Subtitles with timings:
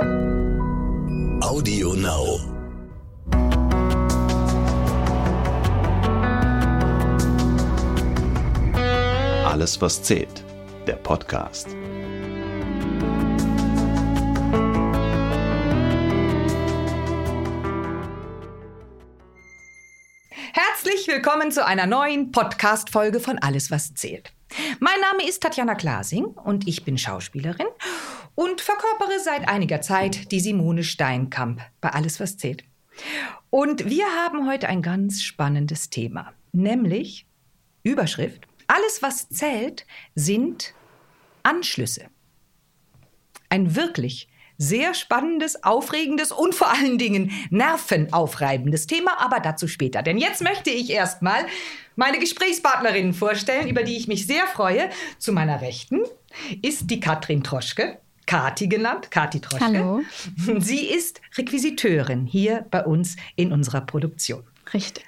[0.00, 2.38] Audio Now.
[9.44, 10.44] Alles, was zählt.
[10.86, 11.68] Der Podcast.
[20.52, 24.32] Herzlich willkommen zu einer neuen Podcast-Folge von Alles, was zählt.
[24.80, 27.66] Mein Name ist Tatjana Glasing und ich bin Schauspielerin
[28.38, 32.62] und verkörpere seit einiger Zeit die Simone Steinkamp bei Alles, was zählt.
[33.50, 37.26] Und wir haben heute ein ganz spannendes Thema, nämlich
[37.82, 38.46] Überschrift.
[38.68, 40.72] Alles, was zählt, sind
[41.42, 42.10] Anschlüsse.
[43.48, 50.04] Ein wirklich sehr spannendes, aufregendes und vor allen Dingen nervenaufreibendes Thema, aber dazu später.
[50.04, 51.44] Denn jetzt möchte ich erstmal
[51.96, 54.90] meine Gesprächspartnerinnen vorstellen, über die ich mich sehr freue.
[55.18, 56.02] Zu meiner Rechten
[56.62, 57.98] ist die Katrin Troschke.
[58.28, 59.64] Kati genannt, Kati Troschke.
[59.64, 60.02] Hallo.
[60.58, 64.42] Sie ist Requisiteurin hier bei uns in unserer Produktion.
[64.74, 65.06] Richtig.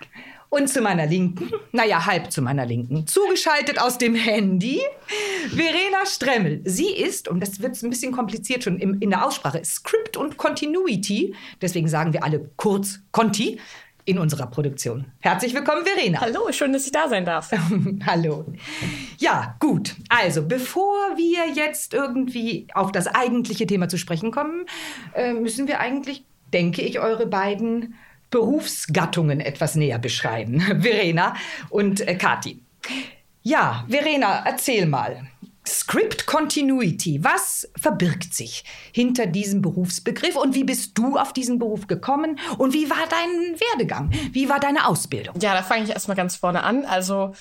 [0.48, 4.80] Und zu meiner Linken, naja, halb zu meiner Linken, zugeschaltet aus dem Handy,
[5.50, 6.62] Verena Stremmel.
[6.64, 10.38] Sie ist, und das wird ein bisschen kompliziert schon in, in der Aussprache, Script und
[10.38, 13.60] Continuity, deswegen sagen wir alle kurz Conti,
[14.10, 15.04] in unserer Produktion.
[15.20, 16.20] Herzlich willkommen, Verena.
[16.20, 17.52] Hallo, schön, dass ich da sein darf.
[18.06, 18.44] Hallo.
[19.18, 19.94] Ja, gut.
[20.08, 24.66] Also, bevor wir jetzt irgendwie auf das eigentliche Thema zu sprechen kommen,
[25.14, 27.94] äh, müssen wir eigentlich, denke ich, eure beiden
[28.30, 30.60] Berufsgattungen etwas näher beschreiben.
[30.80, 31.36] Verena
[31.68, 32.60] und äh, Kati.
[33.44, 35.28] Ja, Verena, erzähl mal.
[35.66, 41.86] Script Continuity, was verbirgt sich hinter diesem Berufsbegriff und wie bist du auf diesen Beruf
[41.86, 44.10] gekommen und wie war dein Werdegang?
[44.32, 45.34] Wie war deine Ausbildung?
[45.40, 46.84] Ja, da fange ich erstmal ganz vorne an.
[46.84, 47.34] Also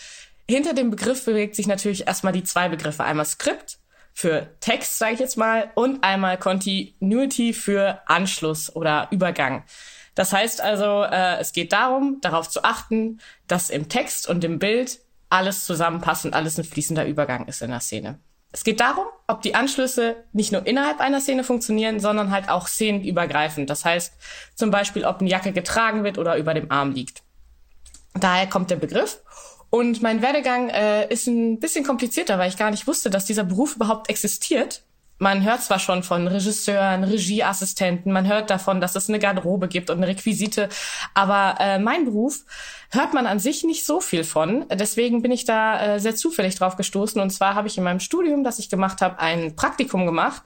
[0.50, 3.04] hinter dem Begriff bewegt sich natürlich erstmal die zwei Begriffe.
[3.04, 3.80] Einmal Skript
[4.14, 9.64] für Text, sage ich jetzt mal, und einmal Continuity für Anschluss oder Übergang.
[10.16, 14.60] Das heißt also, äh, es geht darum, darauf zu achten, dass im Text und im
[14.60, 15.00] Bild
[15.30, 18.20] alles zusammenpasst und alles ein fließender Übergang ist in der Szene.
[18.52, 22.68] Es geht darum, ob die Anschlüsse nicht nur innerhalb einer Szene funktionieren, sondern halt auch
[22.68, 23.70] szenenübergreifend.
[23.70, 24.14] Das heißt
[24.56, 27.22] zum Beispiel, ob eine Jacke getragen wird oder über dem Arm liegt.
[28.16, 29.22] Daher kommt der Begriff.
[29.70, 33.44] Und mein Werdegang äh, ist ein bisschen komplizierter, weil ich gar nicht wusste, dass dieser
[33.44, 34.84] Beruf überhaupt existiert
[35.20, 39.90] man hört zwar schon von Regisseuren, Regieassistenten, man hört davon, dass es eine Garderobe gibt
[39.90, 40.70] und eine Requisite,
[41.14, 42.46] aber äh, mein Beruf
[42.90, 44.66] hört man an sich nicht so viel von.
[44.72, 47.22] Deswegen bin ich da äh, sehr zufällig drauf gestoßen.
[47.22, 50.42] Und zwar habe ich in meinem Studium, das ich gemacht habe, ein Praktikum gemacht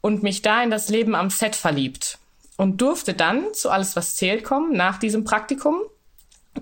[0.00, 2.18] und mich da in das Leben am Set verliebt
[2.56, 5.76] und durfte dann zu alles, was zählt kommen nach diesem Praktikum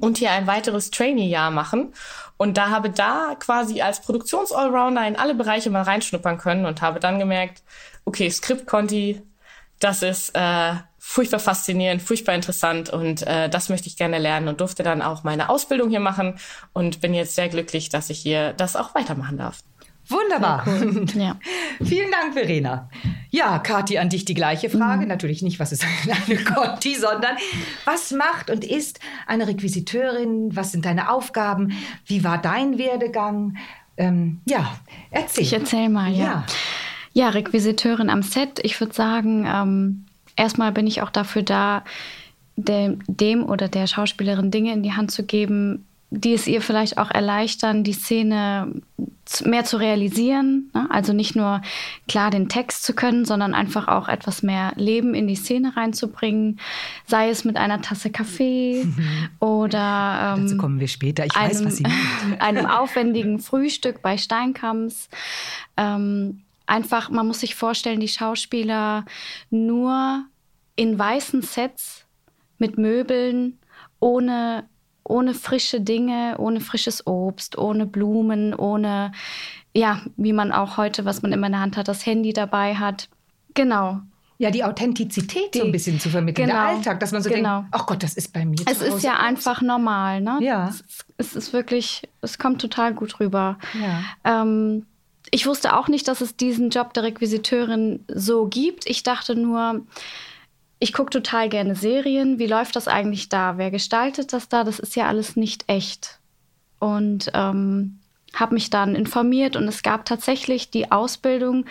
[0.01, 1.95] und hier ein weiteres Trainee-Jahr machen.
[2.37, 7.01] Und da habe da quasi als Produktions-Allrounder in alle Bereiche mal reinschnuppern können und habe
[7.01, 7.63] dann gemerkt,
[8.05, 9.23] okay, Script-Conti,
[9.79, 14.61] das ist äh, furchtbar faszinierend, furchtbar interessant und äh, das möchte ich gerne lernen und
[14.61, 16.39] durfte dann auch meine Ausbildung hier machen
[16.73, 19.59] und bin jetzt sehr glücklich, dass ich hier das auch weitermachen darf.
[20.09, 20.65] Wunderbar.
[20.67, 21.07] Cool.
[21.15, 21.37] Ja.
[21.83, 22.89] Vielen Dank, Verena.
[23.31, 25.03] Ja, Kathi, an dich die gleiche Frage.
[25.03, 25.09] Mhm.
[25.09, 25.85] Natürlich nicht, was ist
[26.27, 27.37] eine Conti, sondern
[27.85, 30.55] was macht und ist eine Requisiteurin?
[30.55, 31.73] Was sind deine Aufgaben?
[32.07, 33.57] Wie war dein Werdegang?
[33.97, 34.77] Ähm, ja,
[35.11, 35.45] erzähl.
[35.45, 36.25] Ich erzähl mal, ja.
[36.25, 36.45] Ja,
[37.13, 38.61] ja Requisiteurin am Set.
[38.63, 40.05] Ich würde sagen, ähm,
[40.37, 41.85] erstmal bin ich auch dafür da,
[42.57, 45.87] dem, dem oder der Schauspielerin Dinge in die Hand zu geben,
[46.21, 48.83] die es ihr vielleicht auch erleichtern, die Szene
[49.45, 50.71] mehr zu realisieren.
[50.75, 50.87] Ne?
[50.91, 51.63] Also nicht nur
[52.09, 56.61] klar den Text zu können, sondern einfach auch etwas mehr Leben in die Szene reinzubringen.
[57.07, 58.87] Sei es mit einer Tasse Kaffee
[59.41, 61.25] oder ähm, dazu kommen wir später.
[61.25, 61.87] Ich einem, weiß, was Sie
[62.39, 65.09] einem aufwendigen Frühstück bei Steinkamps.
[65.77, 69.05] Ähm, einfach, man muss sich vorstellen, die Schauspieler
[69.51, 70.25] nur
[70.77, 72.05] in weißen Sets
[72.59, 73.59] mit Möbeln
[74.01, 74.65] ohne
[75.05, 79.13] ohne frische Dinge, ohne frisches Obst, ohne Blumen, ohne,
[79.75, 82.75] ja, wie man auch heute, was man immer in der Hand hat, das Handy dabei
[82.75, 83.09] hat.
[83.55, 84.01] Genau.
[84.39, 87.31] Ja, die Authentizität die, so ein bisschen zu vermitteln, genau, der Alltag, dass man so
[87.31, 87.61] genau.
[87.61, 88.59] denkt, ach Gott, das ist bei mir.
[88.67, 90.39] Es ist ja einfach normal, ne?
[90.41, 90.69] Ja.
[90.69, 90.85] Es,
[91.19, 93.59] es, ist wirklich, es kommt total gut rüber.
[93.81, 94.43] Ja.
[94.43, 94.87] Ähm,
[95.31, 98.87] ich wusste auch nicht, dass es diesen Job der Requisiteurin so gibt.
[98.87, 99.83] Ich dachte nur,
[100.79, 102.39] ich gucke total gerne Serien.
[102.39, 103.59] Wie läuft das eigentlich da?
[103.59, 104.65] Wer gestaltet das da?
[104.65, 106.19] Das ist ja alles nicht echt.
[106.79, 107.99] Und ähm,
[108.35, 111.65] habe mich dann informiert und es gab tatsächlich die Ausbildung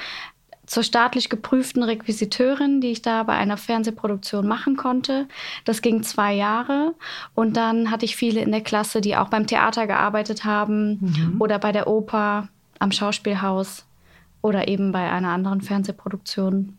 [0.65, 5.27] zur staatlich geprüften Requisiteurin, die ich da bei einer Fernsehproduktion machen konnte.
[5.65, 6.95] Das ging zwei Jahre
[7.35, 11.35] und dann hatte ich viele in der Klasse, die auch beim Theater gearbeitet haben mhm.
[11.39, 12.47] oder bei der Oper,
[12.79, 13.85] am Schauspielhaus
[14.41, 16.77] oder eben bei einer anderen Fernsehproduktion.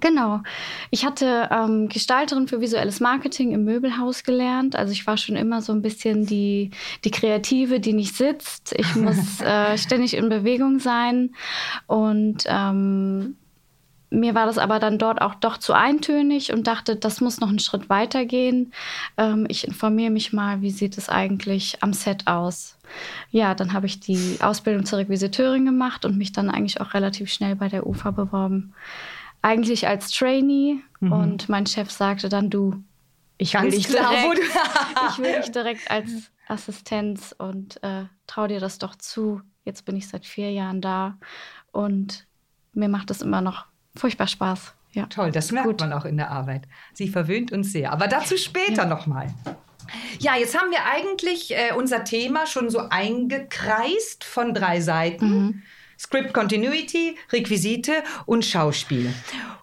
[0.00, 0.42] Genau.
[0.90, 4.76] Ich hatte ähm, Gestalterin für visuelles Marketing im Möbelhaus gelernt.
[4.76, 6.70] Also ich war schon immer so ein bisschen die,
[7.04, 8.74] die Kreative, die nicht sitzt.
[8.76, 11.34] Ich muss äh, ständig in Bewegung sein.
[11.86, 13.36] Und ähm,
[14.10, 17.48] mir war das aber dann dort auch doch zu eintönig und dachte, das muss noch
[17.48, 18.72] einen Schritt weiter gehen.
[19.16, 22.78] Ähm, ich informiere mich mal, wie sieht es eigentlich am Set aus.
[23.30, 27.30] Ja, dann habe ich die Ausbildung zur Requisiteurin gemacht und mich dann eigentlich auch relativ
[27.30, 28.72] schnell bei der UFA beworben.
[29.42, 31.12] Eigentlich als Trainee mhm.
[31.12, 32.82] und mein Chef sagte dann, du,
[33.38, 34.38] ich will, dich direkt,
[35.10, 36.10] ich will dich direkt als
[36.48, 39.40] Assistenz und äh, trau dir das doch zu.
[39.64, 41.18] Jetzt bin ich seit vier Jahren da
[41.72, 42.26] und
[42.72, 44.74] mir macht es immer noch furchtbar Spaß.
[44.92, 45.06] Ja.
[45.06, 45.80] Toll, das merkt Gut.
[45.80, 46.66] man auch in der Arbeit.
[46.94, 47.92] Sie verwöhnt uns sehr.
[47.92, 48.86] Aber dazu später ja.
[48.86, 49.32] nochmal.
[50.18, 55.28] Ja, jetzt haben wir eigentlich äh, unser Thema schon so eingekreist von drei Seiten.
[55.30, 55.62] Mhm.
[55.98, 59.12] Script Continuity, Requisite und Schauspiel.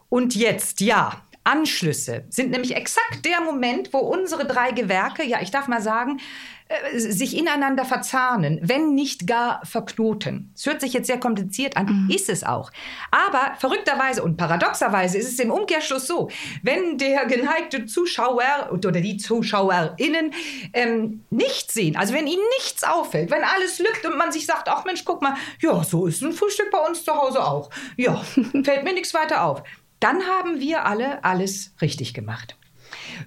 [0.10, 5.52] Und jetzt, ja, Anschlüsse sind nämlich exakt der Moment, wo unsere drei Gewerke, ja, ich
[5.52, 6.20] darf mal sagen,
[6.68, 10.52] äh, sich ineinander verzahnen, wenn nicht gar verknoten.
[10.56, 12.10] Es hört sich jetzt sehr kompliziert an, mhm.
[12.10, 12.72] ist es auch.
[13.12, 16.32] Aber verrückterweise und paradoxerweise ist es im Umkehrschluss so,
[16.64, 20.32] wenn der geneigte Zuschauer oder die ZuschauerInnen
[20.74, 24.68] ähm, nichts sehen, also wenn ihnen nichts auffällt, wenn alles lügt und man sich sagt,
[24.68, 27.70] ach Mensch, guck mal, ja, so ist ein Frühstück bei uns zu Hause auch.
[27.96, 28.16] Ja,
[28.64, 29.62] fällt mir nichts weiter auf
[30.00, 32.58] dann haben wir alle alles richtig gemacht.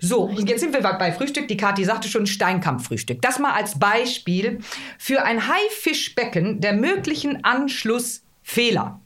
[0.00, 1.49] So, und jetzt sind wir bei Frühstück.
[1.49, 3.23] Die Kathi sagte schon Steinkampffrühstück.
[3.23, 4.61] Das mal als Beispiel
[4.99, 9.00] für ein Haifischbecken der möglichen Anschlussfehler.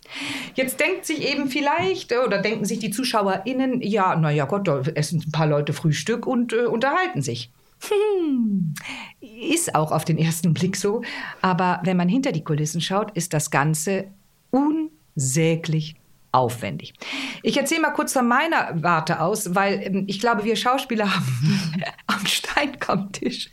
[0.54, 5.22] Jetzt denkt sich eben vielleicht oder denken sich die ZuschauerInnen, ja, naja Gott, da essen
[5.26, 7.50] ein paar Leute Frühstück und äh, unterhalten sich.
[7.88, 8.74] Hm,
[9.20, 11.02] ist auch auf den ersten Blick so.
[11.40, 14.04] Aber wenn man hinter die Kulissen schaut, ist das Ganze
[14.50, 15.96] unsäglich
[16.32, 16.94] aufwendig.
[17.42, 21.82] Ich erzähle mal kurz von meiner Warte aus, weil ähm, ich glaube, wir Schauspieler haben
[22.06, 23.50] am Steinkammtisch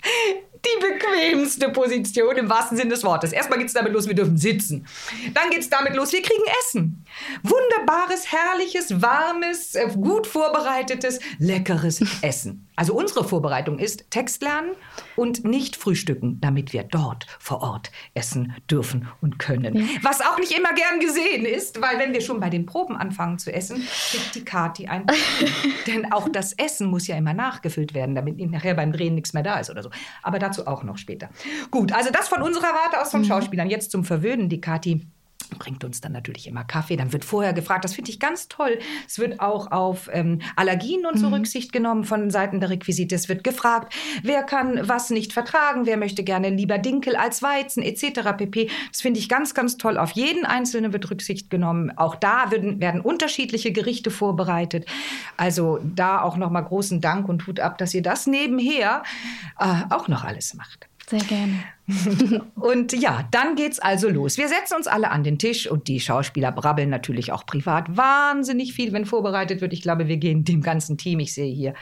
[0.65, 3.31] die bequemste Position im wahrsten Sinne des Wortes.
[3.31, 4.85] Erstmal geht es damit los, wir dürfen sitzen.
[5.33, 7.05] Dann geht es damit los, wir kriegen Essen.
[7.43, 12.68] Wunderbares, herrliches, warmes, äh, gut vorbereitetes, leckeres Essen.
[12.79, 14.71] Also unsere Vorbereitung ist Text lernen
[15.17, 19.75] und nicht frühstücken, damit wir dort vor Ort essen dürfen und können.
[19.75, 19.85] Ja.
[20.01, 23.37] Was auch nicht immer gern gesehen ist, weil wenn wir schon bei den Proben anfangen
[23.37, 25.05] zu essen, kriegt die Kati ein.
[25.87, 29.43] Denn auch das Essen muss ja immer nachgefüllt werden, damit nachher beim Drehen nichts mehr
[29.43, 29.89] da ist oder so.
[30.23, 31.29] Aber dazu auch noch später.
[31.71, 33.25] Gut, also das von unserer Warte aus vom mhm.
[33.25, 33.69] Schauspielern.
[33.69, 34.47] Jetzt zum Verwöhnen.
[34.47, 35.05] Die Kati
[35.57, 36.95] bringt uns dann natürlich immer Kaffee.
[36.95, 38.79] Dann wird vorher gefragt, das finde ich ganz toll.
[39.07, 41.35] Es wird auch auf ähm, Allergien und so mhm.
[41.35, 43.15] Rücksicht genommen von Seiten der Requisite.
[43.15, 43.93] Es wird gefragt,
[44.23, 48.37] wer kann was nicht vertragen, wer möchte gerne lieber Dinkel als Weizen etc.
[48.37, 48.69] pp.
[48.91, 49.97] Das finde ich ganz, ganz toll.
[49.97, 51.91] Auf jeden Einzelnen wird Rücksicht genommen.
[51.97, 54.85] Auch da werden, werden unterschiedliche Gerichte vorbereitet.
[55.37, 59.03] Also da auch nochmal großen Dank und Hut ab, dass ihr das nebenher
[59.57, 60.88] äh, auch noch alles macht.
[61.09, 61.63] Sehr gerne.
[62.55, 64.37] und ja, dann geht's also los.
[64.37, 68.73] Wir setzen uns alle an den Tisch und die Schauspieler brabbeln natürlich auch privat wahnsinnig
[68.73, 69.73] viel, wenn vorbereitet wird.
[69.73, 71.73] Ich glaube, wir gehen dem ganzen Team, ich sehe hier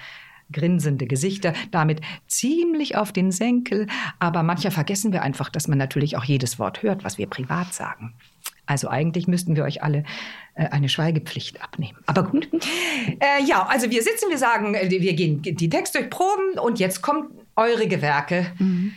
[0.50, 3.88] grinsende Gesichter, damit ziemlich auf den Senkel.
[4.18, 7.74] Aber mancher vergessen wir einfach, dass man natürlich auch jedes Wort hört, was wir privat
[7.74, 8.14] sagen.
[8.66, 10.06] Also eigentlich müssten wir euch alle
[10.56, 12.00] äh, eine Schweigepflicht abnehmen.
[12.06, 12.48] Aber gut.
[13.20, 17.02] Äh, ja, also wir sitzen, wir sagen, äh, wir gehen die Texte durchproben und jetzt
[17.02, 18.48] kommt eure Gewerke.
[18.60, 18.94] Mhm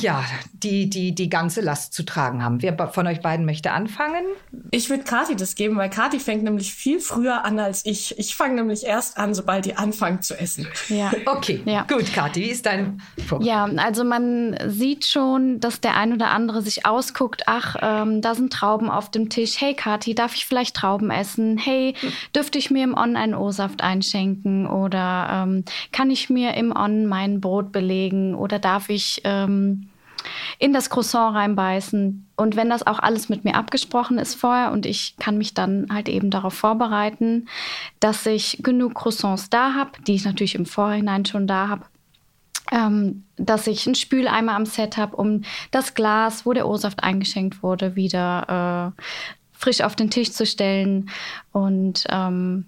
[0.00, 2.62] ja, die, die die ganze Last zu tragen haben.
[2.62, 4.24] Wer von euch beiden möchte anfangen?
[4.70, 8.18] Ich würde Kathi das geben, weil Kathi fängt nämlich viel früher an als ich.
[8.18, 10.66] Ich fange nämlich erst an, sobald die anfangen zu essen.
[10.88, 11.12] Ja.
[11.26, 11.82] Okay, ja.
[11.82, 13.44] gut, Kathi, wie ist dein Punkt?
[13.44, 18.34] Ja, also man sieht schon, dass der ein oder andere sich ausguckt, ach, ähm, da
[18.34, 19.60] sind Trauben auf dem Tisch.
[19.60, 21.58] Hey Kathi, darf ich vielleicht Trauben essen?
[21.58, 21.94] Hey,
[22.36, 24.66] dürfte ich mir im On einen O-Saft einschenken?
[24.66, 28.34] Oder ähm, kann ich mir im On mein Brot belegen?
[28.34, 29.22] Oder darf ich...
[29.24, 29.63] Ähm,
[30.58, 32.26] in das Croissant reinbeißen.
[32.36, 35.88] Und wenn das auch alles mit mir abgesprochen ist vorher und ich kann mich dann
[35.92, 37.48] halt eben darauf vorbereiten,
[38.00, 41.84] dass ich genug Croissants da habe, die ich natürlich im Vorhinein schon da habe,
[42.72, 47.62] ähm, dass ich einen Spüleimer am Set habe, um das Glas, wo der O-Saft eingeschenkt
[47.62, 49.02] wurde, wieder äh,
[49.52, 51.10] frisch auf den Tisch zu stellen.
[51.52, 52.66] Und ähm,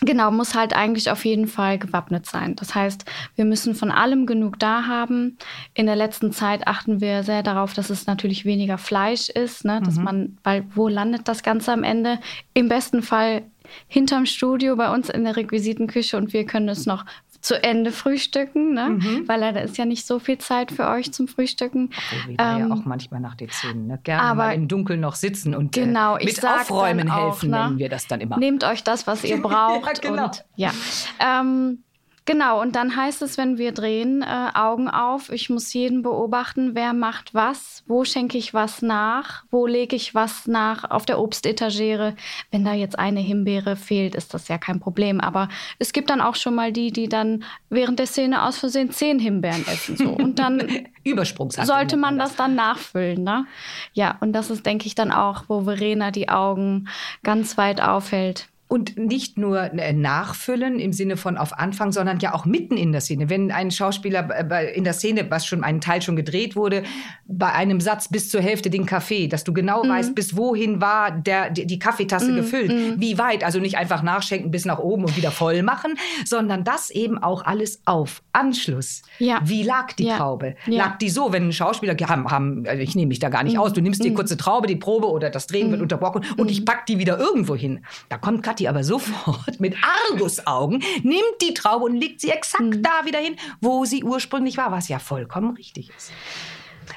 [0.00, 2.54] Genau, muss halt eigentlich auf jeden Fall gewappnet sein.
[2.54, 5.38] Das heißt, wir müssen von allem genug da haben.
[5.74, 9.80] In der letzten Zeit achten wir sehr darauf, dass es natürlich weniger Fleisch ist, ne?
[9.84, 10.04] dass mhm.
[10.04, 12.20] man, weil wo landet das Ganze am Ende?
[12.54, 13.42] Im besten Fall
[13.88, 17.04] hinterm Studio bei uns in der Requisitenküche und wir können es noch
[17.40, 18.90] zu Ende frühstücken, ne?
[18.90, 19.28] Mhm.
[19.28, 21.90] weil da ist ja nicht so viel Zeit für euch zum Frühstücken.
[21.90, 24.00] Obwohl wir ähm, ja auch manchmal nach den Zähnen ne?
[24.02, 27.50] gerne aber mal im Dunkeln noch sitzen und äh, genau, äh, mit Aufräumen auch, helfen,
[27.50, 27.64] ne?
[27.64, 28.38] nennen wir das dann immer.
[28.38, 30.02] Nehmt euch das, was ihr braucht.
[30.04, 30.24] ja, genau.
[30.24, 30.72] Und, ja.
[31.20, 31.84] Ähm,
[32.28, 35.32] Genau, und dann heißt es, wenn wir drehen, äh, Augen auf.
[35.32, 40.14] Ich muss jeden beobachten, wer macht was, wo schenke ich was nach, wo lege ich
[40.14, 42.14] was nach auf der Obstetagere.
[42.50, 45.22] Wenn da jetzt eine Himbeere fehlt, ist das ja kein Problem.
[45.22, 48.90] Aber es gibt dann auch schon mal die, die dann während der Szene aus Versehen
[48.90, 49.96] zehn Himbeeren essen.
[49.96, 50.10] So.
[50.10, 50.68] Und dann
[51.64, 53.24] sollte man das dann nachfüllen.
[53.24, 53.46] Ne?
[53.94, 56.90] Ja, und das ist, denke ich, dann auch, wo Verena die Augen
[57.22, 58.50] ganz weit aufhält.
[58.68, 62.92] Und nicht nur äh, nachfüllen im Sinne von auf Anfang, sondern ja auch mitten in
[62.92, 63.30] der Szene.
[63.30, 66.82] Wenn ein Schauspieler in der Szene, was schon einen Teil schon gedreht wurde,
[67.26, 69.88] bei einem Satz bis zur Hälfte den Kaffee, dass du genau mhm.
[69.88, 72.36] weißt, bis wohin war der, die, Kaffeetasse mhm.
[72.36, 73.00] gefüllt, mhm.
[73.00, 73.42] wie weit.
[73.42, 75.94] Also nicht einfach nachschenken bis nach oben und wieder voll machen,
[76.24, 79.02] sondern das eben auch alles auf Anschluss.
[79.18, 79.40] Ja.
[79.44, 80.18] Wie lag die ja.
[80.18, 80.56] Traube?
[80.66, 80.84] Ja.
[80.84, 83.54] Lag die so, wenn ein Schauspieler, haben, haben, also ich nehme mich da gar nicht
[83.54, 83.60] mhm.
[83.60, 84.14] aus, du nimmst die mhm.
[84.14, 85.84] kurze Traube, die Probe oder das Drehen wird mhm.
[85.84, 87.84] unterbrochen und ich pack die wieder irgendwo hin.
[88.08, 89.76] Da kommt Kathi aber sofort mit
[90.10, 92.82] Argusaugen, nimmt die Traube und legt sie exakt mhm.
[92.82, 96.12] da wieder hin, wo sie ursprünglich war, was ja vollkommen richtig ist.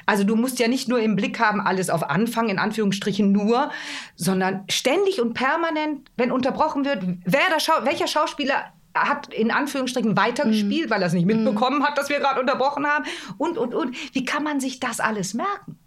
[0.06, 3.70] Also du musst ja nicht nur im Blick haben, alles auf Anfang, in Anführungsstrichen nur,
[4.16, 10.88] sondern ständig und permanent, wenn unterbrochen wird, wer Schau welcher Schauspieler hat in Anführungsstrichen weitergespielt,
[10.88, 10.90] mm.
[10.90, 11.84] weil er es nicht mitbekommen mm.
[11.84, 13.04] hat, dass wir gerade unterbrochen haben.
[13.38, 13.96] Und, und, und.
[14.14, 15.78] Wie kann man sich das alles merken?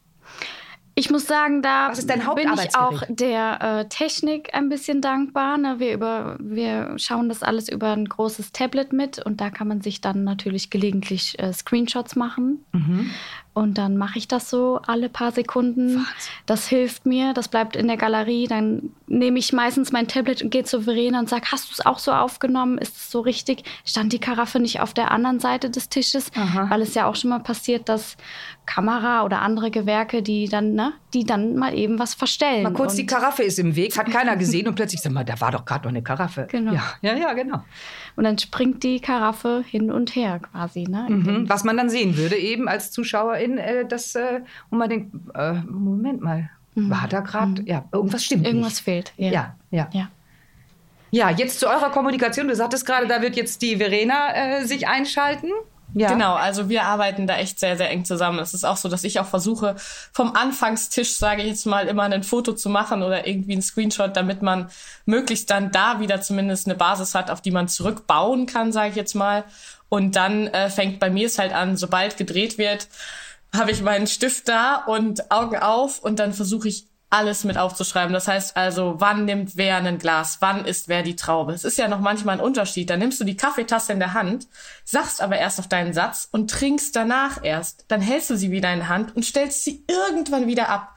[0.98, 5.58] Ich muss sagen, da bin ich auch der äh, Technik ein bisschen dankbar.
[5.58, 5.75] Ne?
[5.78, 9.82] Wir, über, wir schauen das alles über ein großes Tablet mit und da kann man
[9.82, 12.66] sich dann natürlich gelegentlich äh, Screenshots machen.
[12.72, 13.12] Mhm.
[13.56, 15.96] Und dann mache ich das so alle paar Sekunden.
[15.96, 16.06] Wahnsinn.
[16.46, 18.48] Das hilft mir, das bleibt in der Galerie.
[18.48, 21.86] Dann nehme ich meistens mein Tablet und gehe zu Verena und sage, hast du es
[21.86, 22.78] auch so aufgenommen?
[22.78, 23.64] Ist es so richtig?
[23.86, 26.32] Stand die Karaffe nicht auf der anderen Seite des Tisches?
[26.36, 26.70] Aha.
[26.70, 28.18] Weil es ja auch schon mal passiert, dass
[28.66, 32.63] Kamera oder andere Gewerke, die dann, ne, die dann mal eben was verstellen.
[32.63, 35.39] Mal kurz, die Karaffe ist im Weg, hat keiner gesehen und plötzlich, sag mal, da
[35.39, 36.48] war doch gerade noch eine Karaffe.
[36.51, 36.74] Genau.
[36.74, 37.63] Ja, ja, ja, genau.
[38.17, 40.84] Und dann springt die Karaffe hin und her quasi.
[40.84, 41.05] Ne?
[41.07, 41.50] Mhm.
[41.50, 45.53] Was man dann sehen würde, eben als Zuschauerin, äh, das, äh, und man denkt, äh,
[45.53, 46.89] Moment mal, mhm.
[46.89, 47.67] war da gerade, mhm.
[47.67, 48.84] ja, irgendwas stimmt Irgendwas nicht.
[48.84, 49.13] fehlt.
[49.17, 49.31] Ja.
[49.31, 49.89] ja, ja.
[49.93, 50.10] ja.
[51.12, 52.50] Ja, jetzt zu eurer Kommunikation.
[52.50, 55.48] Du sagtest gerade, da wird jetzt die Verena äh, sich einschalten.
[55.98, 56.10] Ja.
[56.12, 58.40] Genau, also wir arbeiten da echt sehr, sehr eng zusammen.
[58.40, 59.78] Es ist auch so, dass ich auch versuche,
[60.12, 64.18] vom Anfangstisch, sage ich jetzt mal, immer ein Foto zu machen oder irgendwie ein Screenshot,
[64.18, 64.70] damit man
[65.06, 68.96] möglichst dann da wieder zumindest eine Basis hat, auf die man zurückbauen kann, sage ich
[68.98, 69.46] jetzt mal.
[69.88, 72.90] Und dann äh, fängt bei mir es halt an, sobald gedreht wird,
[73.56, 78.13] habe ich meinen Stift da und Augen auf und dann versuche ich alles mit aufzuschreiben.
[78.13, 81.53] Das heißt also, wann nimmt wer ein Glas, wann isst wer die Traube.
[81.53, 82.89] Es ist ja noch manchmal ein Unterschied.
[82.89, 84.48] Da nimmst du die Kaffeetasse in der Hand,
[84.84, 87.86] sagst aber erst auf deinen Satz und trinkst danach erst.
[87.88, 90.95] Dann hältst du sie wieder in der Hand und stellst sie irgendwann wieder ab.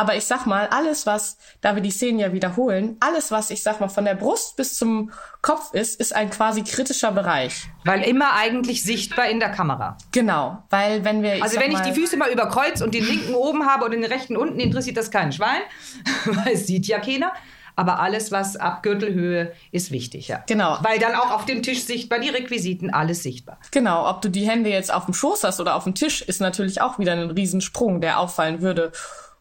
[0.00, 3.62] Aber ich sag mal, alles, was, da wir die Szenen ja wiederholen, alles, was ich
[3.62, 7.66] sag mal von der Brust bis zum Kopf ist, ist ein quasi kritischer Bereich.
[7.84, 9.98] Weil immer eigentlich sichtbar in der Kamera.
[10.10, 11.42] Genau, weil wenn wir.
[11.42, 14.38] Also wenn ich die Füße mal überkreuze und den linken oben habe und den rechten
[14.38, 15.60] unten, interessiert das kein Schwein,
[16.24, 17.34] weil es sieht ja keiner.
[17.76, 20.42] Aber alles, was ab Gürtelhöhe ist wichtig, ja.
[20.48, 20.78] Genau.
[20.80, 23.58] Weil dann auch auf dem Tisch sichtbar, die Requisiten, alles sichtbar.
[23.70, 26.40] Genau, ob du die Hände jetzt auf dem Schoß hast oder auf dem Tisch, ist
[26.40, 28.92] natürlich auch wieder ein Riesensprung, der auffallen würde.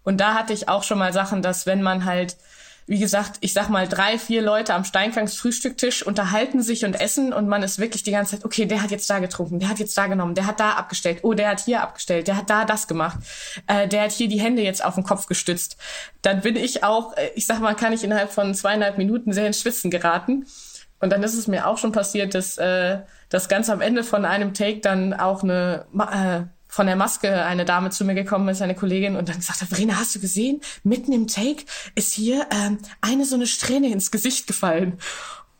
[0.04, 2.38] Und da hatte ich auch schon mal Sachen, dass wenn man halt,
[2.88, 7.34] wie gesagt, ich sag mal, drei, vier Leute am Steinkangs Frühstücktisch unterhalten sich und essen
[7.34, 9.78] und man ist wirklich die ganze Zeit, okay, der hat jetzt da getrunken, der hat
[9.80, 12.66] jetzt da genommen, der hat da abgestellt, oh, der hat hier abgestellt, der hat da
[12.66, 13.20] das gemacht,
[13.68, 15.78] äh, der hat hier die Hände jetzt auf den Kopf gestützt.
[16.24, 19.46] Dann bin ich auch, äh, ich sag mal, kann ich innerhalb von zweieinhalb Minuten sehr
[19.46, 20.48] ins Schwitzen geraten.
[21.00, 24.26] Und dann ist es mir auch schon passiert, dass äh, das ganz am Ende von
[24.26, 28.62] einem Take dann auch eine äh, von der Maske eine Dame zu mir gekommen ist,
[28.62, 30.62] eine Kollegin, und dann gesagt hat, Verena, hast du gesehen?
[30.84, 35.00] Mitten im Take ist hier ähm, eine so eine Strähne ins Gesicht gefallen.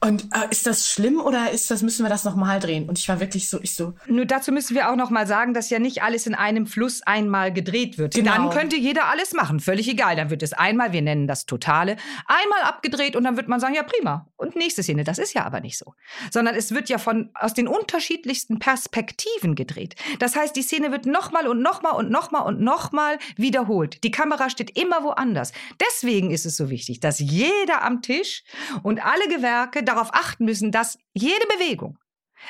[0.02, 2.88] Und äh, ist das schlimm oder ist das müssen wir das noch mal drehen?
[2.88, 3.96] Und ich war wirklich so, ich so.
[4.08, 7.02] Nur dazu müssen wir auch noch mal sagen, dass ja nicht alles in einem Fluss
[7.02, 8.14] einmal gedreht wird.
[8.14, 8.32] Genau.
[8.32, 10.16] Dann könnte jeder alles machen, völlig egal.
[10.16, 13.76] Dann wird es einmal, wir nennen das Totale, einmal abgedreht und dann wird man sagen,
[13.76, 14.28] ja prima.
[14.38, 15.04] Und nächste Szene.
[15.04, 15.94] Das ist ja aber nicht so,
[16.32, 19.96] sondern es wird ja von aus den unterschiedlichsten Perspektiven gedreht.
[20.20, 22.94] Das heißt, die Szene wird noch mal und noch mal und noch mal und noch
[22.94, 24.02] mal wiederholt.
[24.06, 25.52] Die Kamera steht immer woanders.
[25.82, 28.44] Deswegen ist es so wichtig, dass jeder am Tisch
[28.82, 31.98] und alle Gewerke darauf achten müssen, dass jede Bewegung,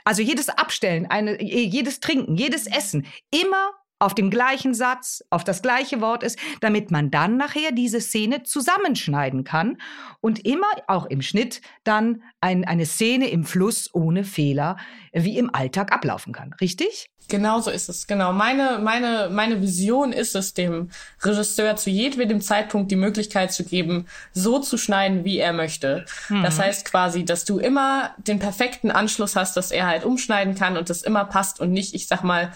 [0.03, 5.62] also jedes Abstellen, eine, jedes Trinken, jedes Essen immer auf dem gleichen Satz, auf das
[5.62, 9.77] gleiche Wort ist, damit man dann nachher diese Szene zusammenschneiden kann
[10.22, 14.77] und immer auch im Schnitt dann ein, eine Szene im Fluss ohne Fehler
[15.12, 16.53] wie im Alltag ablaufen kann.
[16.62, 17.10] Richtig?
[17.29, 18.08] Genau so ist es.
[18.08, 18.34] Genau.
[18.34, 20.89] Meine, meine, meine Vision ist es, dem
[21.22, 26.06] Regisseur zu jedem Zeitpunkt die Möglichkeit zu geben, so zu schneiden, wie er möchte.
[26.29, 26.41] Mhm.
[26.41, 30.75] Das heißt quasi, dass du immer den perfekten Anschluss hast, dass er halt umschneiden kann
[30.75, 32.51] und das immer passt und nicht, ich sag mal,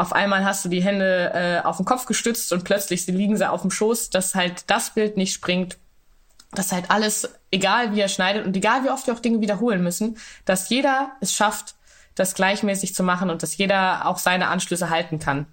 [0.00, 3.48] auf einmal hast du die Hände äh, auf den Kopf gestützt und plötzlich liegen sie
[3.48, 5.76] auf dem Schoß, dass halt das Bild nicht springt,
[6.52, 9.82] dass halt alles, egal wie er schneidet und egal wie oft wir auch Dinge wiederholen
[9.82, 10.16] müssen,
[10.46, 11.74] dass jeder es schafft,
[12.14, 15.46] das gleichmäßig zu machen und dass jeder auch seine Anschlüsse halten kann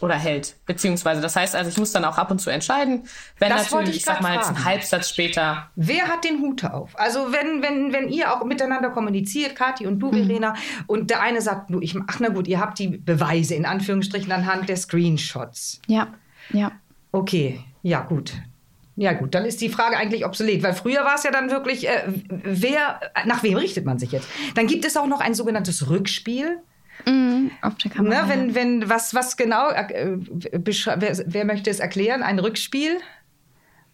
[0.00, 0.56] oder hält.
[0.66, 3.04] Beziehungsweise, das heißt also, ich muss dann auch ab und zu entscheiden,
[3.38, 5.70] wenn das natürlich, ich, ich sag mal, jetzt ein Halbsatz später.
[5.74, 6.98] Wer hat den Hut auf?
[6.98, 10.26] Also, wenn, wenn, wenn ihr auch miteinander kommuniziert, Kathi und du, mhm.
[10.26, 10.54] Verena,
[10.86, 14.30] und der eine sagt, du, ich, ach na gut, ihr habt die Beweise in Anführungsstrichen
[14.32, 15.80] anhand der Screenshots.
[15.86, 16.08] Ja,
[16.52, 16.72] ja.
[17.12, 18.32] Okay, ja, gut.
[18.98, 21.86] Ja gut, dann ist die Frage eigentlich obsolet, weil früher war es ja dann wirklich,
[21.86, 24.26] äh, wer, nach wem richtet man sich jetzt?
[24.54, 26.58] Dann gibt es auch noch ein sogenanntes Rückspiel.
[27.04, 28.22] Mhm, auf der Kamera.
[28.22, 30.16] Ne, wenn, wenn, was, was genau, äh,
[30.52, 32.22] wer, wer möchte es erklären?
[32.22, 32.98] Ein Rückspiel?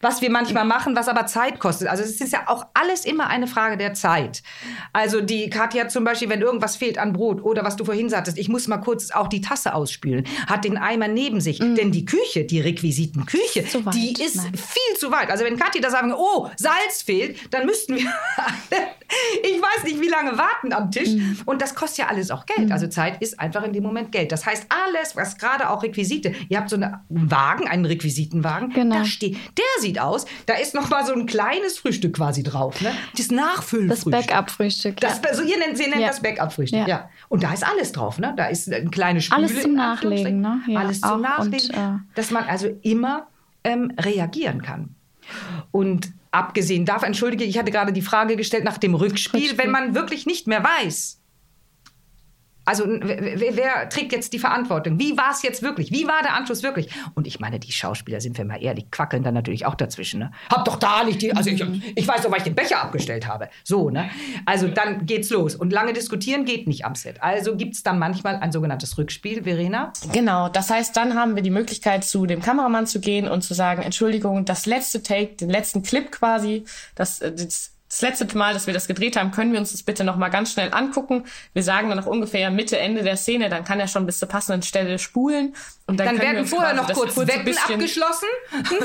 [0.02, 1.88] Was wir manchmal machen, was aber Zeit kostet.
[1.88, 4.42] Also es ist ja auch alles immer eine Frage der Zeit.
[4.92, 8.36] Also die Katja zum Beispiel, wenn irgendwas fehlt an Brot oder was du vorhin sagtest,
[8.36, 11.60] ich muss mal kurz auch die Tasse ausspülen, hat den Eimer neben sich.
[11.60, 11.76] Mm.
[11.76, 14.52] Denn die Küche, die Requisitenküche, die ist Nein.
[14.54, 15.30] viel zu weit.
[15.30, 18.02] Also wenn Katja da sagen, oh, Salz fehlt, dann müssten wir,
[19.42, 21.10] ich weiß nicht, wie lange warten am Tisch.
[21.10, 21.42] Mm.
[21.46, 22.70] Und das kostet ja alles auch Geld.
[22.70, 22.72] Mm.
[22.72, 24.32] Also Zeit ist einfach in dem Moment Geld.
[24.32, 28.96] Das heißt, alles, was gerade auch Requisite, ihr habt so einen Wagen, einen Requisitenwagen, genau.
[28.96, 30.26] da steht, der sieht sieht aus.
[30.46, 32.80] Da ist noch mal so ein kleines Frühstück quasi drauf.
[32.80, 32.92] Ne?
[33.16, 34.12] Das Nachfüllfrühstück.
[34.12, 35.02] Das Backup-Frühstück.
[35.02, 35.34] Ja.
[35.34, 36.08] So, ihr nennt, sie nennt ja.
[36.08, 36.86] das Backup-Frühstück, ja.
[36.86, 37.10] ja.
[37.28, 38.18] Und da ist alles drauf.
[38.18, 38.34] Ne?
[38.36, 39.38] Da ist eine kleine Spüle.
[39.38, 40.40] Alles zum Nachlegen.
[40.40, 40.60] Ne?
[40.74, 41.70] Alles zum Nachlegen.
[41.70, 43.26] Und, äh, dass man also immer
[43.64, 44.94] ähm, reagieren kann.
[45.70, 49.58] Und abgesehen davon, entschuldige, ich hatte gerade die Frage gestellt nach dem Rückspiel, Rückspiel.
[49.58, 51.20] wenn man wirklich nicht mehr weiß,
[52.64, 54.98] also wer, wer, trägt jetzt die Verantwortung?
[54.98, 55.90] Wie war es jetzt wirklich?
[55.90, 56.88] Wie war der Anschluss wirklich?
[57.14, 60.20] Und ich meine, die Schauspieler, sind wir mal ehrlich, quackeln dann natürlich auch dazwischen.
[60.20, 60.32] Ne?
[60.48, 61.82] Hab doch da nicht die, also ich, mhm.
[61.94, 63.48] ich weiß doch, weil ich den Becher abgestellt habe.
[63.64, 64.10] So, ne?
[64.46, 65.54] Also dann geht's los.
[65.56, 67.22] Und lange diskutieren geht nicht am Set.
[67.22, 69.92] Also gibt es dann manchmal ein sogenanntes Rückspiel, Verena?
[70.12, 73.54] Genau, das heißt, dann haben wir die Möglichkeit, zu dem Kameramann zu gehen und zu
[73.54, 78.66] sagen, Entschuldigung, das letzte Take, den letzten Clip quasi, das, das das letzte Mal, dass
[78.66, 81.24] wir das gedreht haben, können wir uns das bitte noch mal ganz schnell angucken.
[81.52, 84.28] Wir sagen dann noch ungefähr Mitte, Ende der Szene, dann kann er schon bis zur
[84.28, 85.54] passenden Stelle spulen.
[85.86, 88.28] Und dann, dann werden vorher noch kurz Wetten abgeschlossen.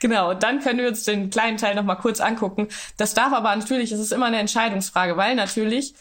[0.00, 2.68] Genau, und dann können wir uns den kleinen Teil noch mal kurz angucken.
[2.98, 5.94] Das darf aber natürlich, es ist immer eine Entscheidungsfrage, weil natürlich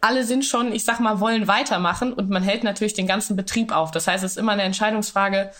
[0.00, 3.70] alle sind schon, ich sag mal, wollen weitermachen und man hält natürlich den ganzen Betrieb
[3.70, 3.92] auf.
[3.92, 5.52] Das heißt, es ist immer eine Entscheidungsfrage,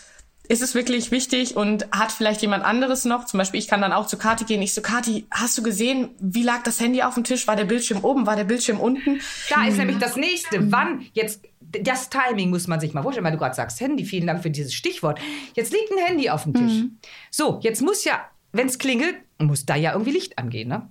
[0.47, 3.25] ist es wirklich wichtig und hat vielleicht jemand anderes noch?
[3.25, 4.61] Zum Beispiel, ich kann dann auch zu Kati gehen.
[4.61, 7.47] Ich so, Kati, hast du gesehen, wie lag das Handy auf dem Tisch?
[7.47, 8.25] War der Bildschirm oben?
[8.25, 9.21] War der Bildschirm unten?
[9.49, 10.71] Da ist nämlich das nächste.
[10.71, 11.41] Wann jetzt
[11.81, 14.05] das Timing muss man sich mal vorstellen, weil du gerade sagst Handy.
[14.05, 15.19] Vielen Dank für dieses Stichwort.
[15.55, 16.73] Jetzt liegt ein Handy auf dem Tisch.
[16.73, 16.97] Mhm.
[17.31, 20.89] So, jetzt muss ja, wenn es klingelt, muss da ja irgendwie Licht angehen, ne?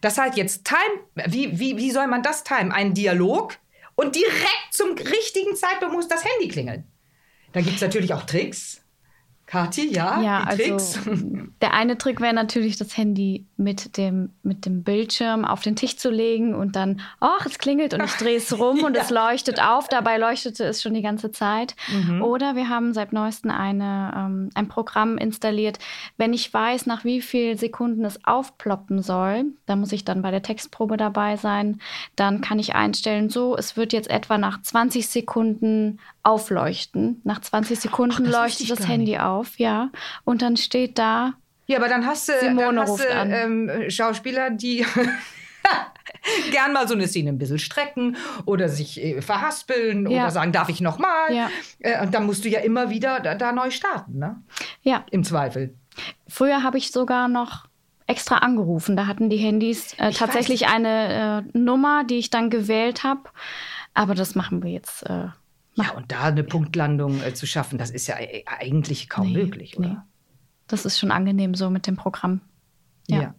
[0.00, 2.72] Das heißt jetzt Time, wie, wie, wie soll man das timen?
[2.72, 3.56] Ein Dialog
[3.94, 6.84] und direkt zum richtigen Zeitpunkt muss das Handy klingeln.
[7.56, 8.82] Da gibt es natürlich auch Tricks.
[9.46, 11.00] Kathi, ja, ja also Tricks.
[11.60, 15.96] der eine Trick wäre natürlich, das Handy mit dem, mit dem Bildschirm auf den Tisch
[15.96, 19.02] zu legen und dann, ach, es klingelt und ich drehe es rum und ja.
[19.02, 19.88] es leuchtet auf.
[19.88, 21.76] Dabei leuchtete es schon die ganze Zeit.
[21.92, 22.22] Mhm.
[22.22, 25.78] Oder wir haben seit neuestem eine, ähm, ein Programm installiert.
[26.16, 30.32] Wenn ich weiß, nach wie vielen Sekunden es aufploppen soll, da muss ich dann bei
[30.32, 31.80] der Textprobe dabei sein,
[32.16, 37.20] dann kann ich einstellen, so, es wird jetzt etwa nach 20 Sekunden aufleuchten.
[37.22, 39.90] Nach 20 Sekunden ach, leuchtet das Handy auf, ja.
[40.24, 41.34] Und dann steht da.
[41.66, 44.86] Ja, aber dann hast du, dann hast du ähm, Schauspieler, die
[46.50, 50.22] gern mal so eine Szene ein bisschen strecken oder sich äh, verhaspeln ja.
[50.22, 51.32] oder sagen, darf ich noch mal?
[51.34, 51.50] Ja.
[51.80, 54.42] Äh, und dann musst du ja immer wieder da, da, neu starten, ne?
[54.82, 55.04] Ja.
[55.10, 55.74] Im Zweifel.
[56.28, 57.66] Früher habe ich sogar noch
[58.06, 58.96] extra angerufen.
[58.96, 60.70] Da hatten die Handys äh, tatsächlich weiß.
[60.72, 63.22] eine äh, Nummer, die ich dann gewählt habe.
[63.94, 65.28] Aber das machen wir jetzt äh,
[65.76, 69.38] ja, und da eine Punktlandung äh, zu schaffen, das ist ja e-, eigentlich kaum nee,
[69.38, 69.88] möglich, oder?
[69.88, 69.96] Nee.
[70.66, 72.40] Das ist schon angenehm so mit dem Programm.
[73.08, 73.20] ja.
[73.20, 73.34] ja.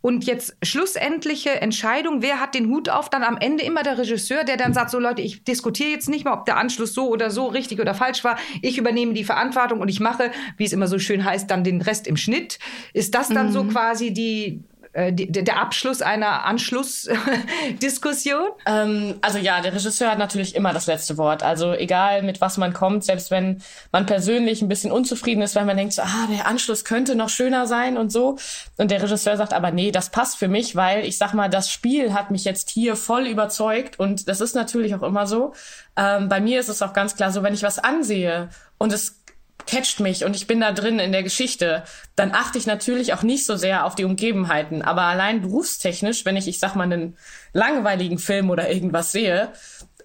[0.00, 3.08] Und jetzt schlussendliche Entscheidung, wer hat den Hut auf?
[3.08, 6.24] Dann am Ende immer der Regisseur, der dann sagt, so Leute, ich diskutiere jetzt nicht
[6.24, 8.36] mehr, ob der Anschluss so oder so richtig oder falsch war.
[8.62, 11.80] Ich übernehme die Verantwortung und ich mache, wie es immer so schön heißt, dann den
[11.80, 12.58] Rest im Schnitt.
[12.92, 13.52] Ist das dann mhm.
[13.52, 14.62] so quasi die
[14.94, 18.48] äh, die, der Abschluss einer Anschlussdiskussion?
[18.66, 21.42] Ähm, also ja, der Regisseur hat natürlich immer das letzte Wort.
[21.42, 25.66] Also egal mit was man kommt, selbst wenn man persönlich ein bisschen unzufrieden ist, weil
[25.66, 28.38] man denkt, so, ah, der Anschluss könnte noch schöner sein und so.
[28.78, 31.70] Und der Regisseur sagt aber, nee, das passt für mich, weil ich sag mal, das
[31.70, 35.52] Spiel hat mich jetzt hier voll überzeugt und das ist natürlich auch immer so.
[35.96, 39.23] Ähm, bei mir ist es auch ganz klar so, wenn ich was ansehe und es
[39.66, 41.84] catcht mich und ich bin da drin in der Geschichte,
[42.16, 44.82] dann achte ich natürlich auch nicht so sehr auf die Umgebenheiten.
[44.82, 47.16] Aber allein berufstechnisch, wenn ich, ich sag mal, einen
[47.52, 49.52] langweiligen Film oder irgendwas sehe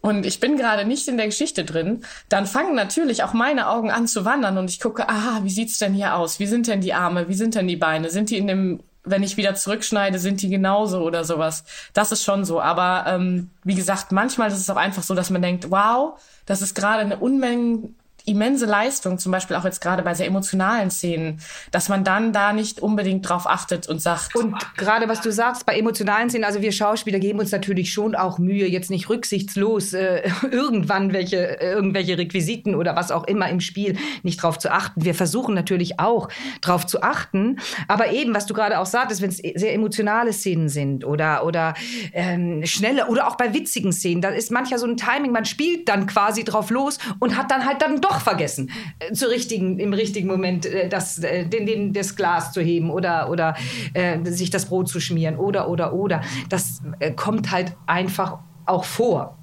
[0.02, 3.92] und ich bin gerade nicht in der Geschichte drin, dann fangen natürlich auch meine Augen
[3.92, 6.40] an zu wandern und ich gucke, aha, wie sieht's denn hier aus?
[6.40, 7.28] Wie sind denn die Arme?
[7.28, 8.10] Wie sind denn die Beine?
[8.10, 11.64] Sind die in dem wenn ich wieder zurückschneide, sind die genauso oder sowas.
[11.94, 12.62] Das ist schon so.
[12.62, 16.62] Aber ähm, wie gesagt, manchmal ist es auch einfach so, dass man denkt, wow, das
[16.62, 17.90] ist gerade eine Unmenge
[18.30, 21.40] immense Leistung, zum Beispiel auch jetzt gerade bei sehr emotionalen Szenen,
[21.72, 24.36] dass man dann da nicht unbedingt drauf achtet und sagt.
[24.36, 28.16] Und gerade was du sagst, bei emotionalen Szenen, also wir Schauspieler geben uns natürlich schon
[28.16, 33.50] auch Mühe, jetzt nicht rücksichtslos äh, irgendwann welche, äh, irgendwelche Requisiten oder was auch immer
[33.50, 35.04] im Spiel nicht drauf zu achten.
[35.04, 36.30] Wir versuchen natürlich auch
[36.62, 40.70] drauf zu achten, aber eben, was du gerade auch sagtest, wenn es sehr emotionale Szenen
[40.70, 41.74] sind oder, oder
[42.14, 45.90] ähm, schnelle oder auch bei witzigen Szenen, da ist manchmal so ein Timing, man spielt
[45.90, 49.80] dann quasi drauf los und hat dann halt dann doch doch vergessen, äh, zu richtigen,
[49.80, 53.56] im richtigen Moment äh, das, äh, den, den, das Glas zu heben oder, oder
[53.94, 56.22] äh, sich das Brot zu schmieren oder, oder, oder.
[56.50, 56.82] Das
[57.16, 59.38] kommt halt einfach auch vor.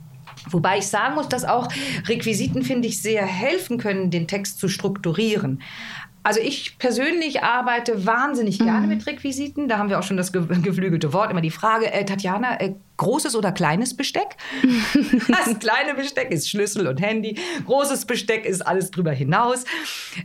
[0.51, 1.69] Wobei ich sagen muss, dass auch
[2.07, 5.62] Requisiten, finde ich, sehr helfen können, den Text zu strukturieren.
[6.23, 8.89] Also ich persönlich arbeite wahnsinnig gerne mhm.
[8.89, 9.69] mit Requisiten.
[9.69, 13.37] Da haben wir auch schon das geflügelte Wort, immer die Frage, äh, Tatjana, äh, großes
[13.37, 14.37] oder kleines Besteck?
[15.29, 19.65] das kleine Besteck ist Schlüssel und Handy, großes Besteck ist alles drüber hinaus.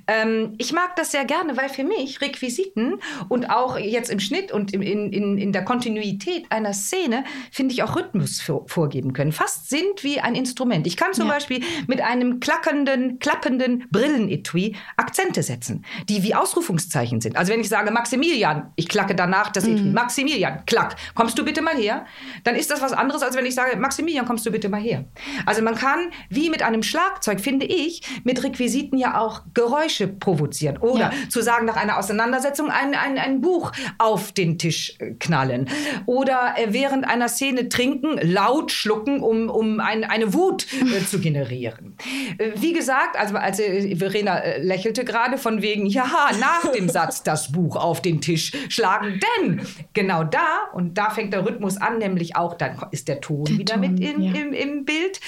[0.07, 2.95] Ähm, ich mag das sehr gerne, weil für mich Requisiten
[3.29, 7.83] und auch jetzt im Schnitt und in, in, in der Kontinuität einer Szene, finde ich
[7.83, 9.31] auch Rhythmus vor, vorgeben können.
[9.31, 10.87] Fast sind wie ein Instrument.
[10.87, 11.33] Ich kann zum ja.
[11.33, 17.37] Beispiel mit einem klackernden, klappenden Brillenetui Akzente setzen, die wie Ausrufungszeichen sind.
[17.37, 19.81] Also wenn ich sage Maximilian, ich klacke danach das Etui.
[19.81, 19.93] Mhm.
[19.93, 22.05] Maximilian, klack, kommst du bitte mal her?
[22.43, 25.03] Dann ist das was anderes, als wenn ich sage, Maximilian, kommst du bitte mal her.
[25.45, 30.77] Also man kann, wie mit einem Schlagzeug, finde ich, mit Requisiten ja auch Geräusche provozieren.
[30.77, 31.29] Oder ja.
[31.29, 35.67] zu sagen, nach einer Auseinandersetzung ein, ein, ein Buch auf den Tisch äh, knallen.
[36.05, 41.19] Oder äh, während einer Szene trinken, laut schlucken, um, um ein, eine Wut äh, zu
[41.19, 41.97] generieren.
[42.37, 46.89] Äh, wie gesagt, also als äh, Verena äh, lächelte gerade von wegen, ja, nach dem
[46.89, 49.19] Satz das Buch auf den Tisch schlagen.
[49.39, 49.61] Denn
[49.93, 53.45] genau da, und da fängt der Rhythmus an, nämlich auch auch, dann ist der Ton
[53.45, 54.33] der wieder Ton, mit in, ja.
[54.33, 55.19] im, im, Bild,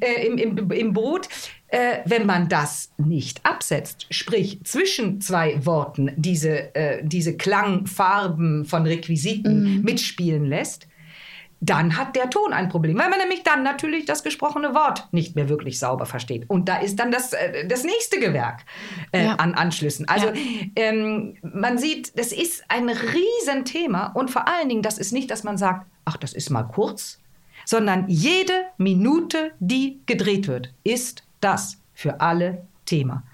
[0.00, 1.28] äh, im, im, im Boot.
[1.68, 8.86] Äh, wenn man das nicht absetzt, sprich zwischen zwei Worten diese, äh, diese Klangfarben von
[8.86, 9.82] Requisiten mhm.
[9.82, 10.86] mitspielen lässt,
[11.60, 15.36] dann hat der Ton ein Problem, weil man nämlich dann natürlich das gesprochene Wort nicht
[15.36, 16.48] mehr wirklich sauber versteht.
[16.48, 18.64] Und da ist dann das, äh, das nächste Gewerk
[19.12, 19.34] äh, ja.
[19.36, 20.06] an Anschlüssen.
[20.08, 20.34] Also ja.
[20.76, 25.44] ähm, man sieht, das ist ein Riesenthema und vor allen Dingen, das ist nicht, dass
[25.44, 27.20] man sagt, ach, das ist mal kurz,
[27.66, 33.24] sondern jede Minute, die gedreht wird, ist das für alle Thema.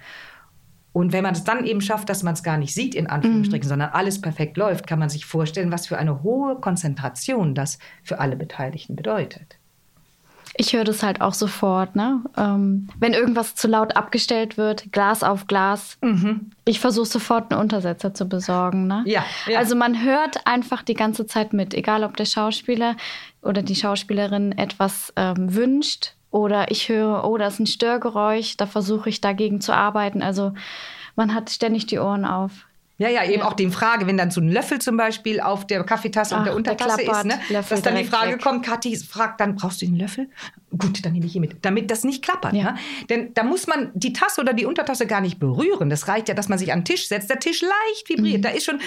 [0.92, 3.66] Und wenn man es dann eben schafft, dass man es gar nicht sieht, in Anführungsstrichen,
[3.66, 3.70] mhm.
[3.70, 8.20] sondern alles perfekt läuft, kann man sich vorstellen, was für eine hohe Konzentration das für
[8.20, 9.58] alle Beteiligten bedeutet.
[10.56, 12.20] Ich höre das halt auch sofort, ne?
[12.36, 15.96] Ähm, wenn irgendwas zu laut abgestellt wird, Glas auf Glas.
[16.02, 16.50] Mhm.
[16.64, 19.02] Ich versuche sofort einen Untersetzer zu besorgen, ne?
[19.06, 19.58] Ja, ja.
[19.58, 22.96] Also man hört einfach die ganze Zeit mit, egal ob der Schauspieler
[23.40, 28.66] oder die Schauspielerin etwas ähm, wünscht oder ich höre, oh, da ist ein Störgeräusch, da
[28.66, 30.22] versuche ich dagegen zu arbeiten.
[30.22, 30.52] Also
[31.16, 32.66] man hat ständig die Ohren auf.
[32.98, 33.48] Ja, ja, eben ja.
[33.48, 36.44] auch die Frage, wenn dann so ein Löffel zum Beispiel auf der Kaffeetasse Ach, und
[36.44, 37.40] der Untertasse der ist, ne?
[37.50, 38.42] dass dann die Frage weg.
[38.42, 40.28] kommt, Kathi fragt dann, brauchst du den Löffel?
[40.78, 42.52] Gut, dann nehme ich ihn mit, damit das nicht klappert.
[42.52, 42.72] Ja.
[42.72, 42.78] Ne?
[43.08, 45.90] Denn da muss man die Tasse oder die Untertasse gar nicht berühren.
[45.90, 48.38] Das reicht ja, dass man sich an den Tisch setzt, der Tisch leicht vibriert.
[48.38, 48.42] Mhm.
[48.42, 48.78] Da ist schon...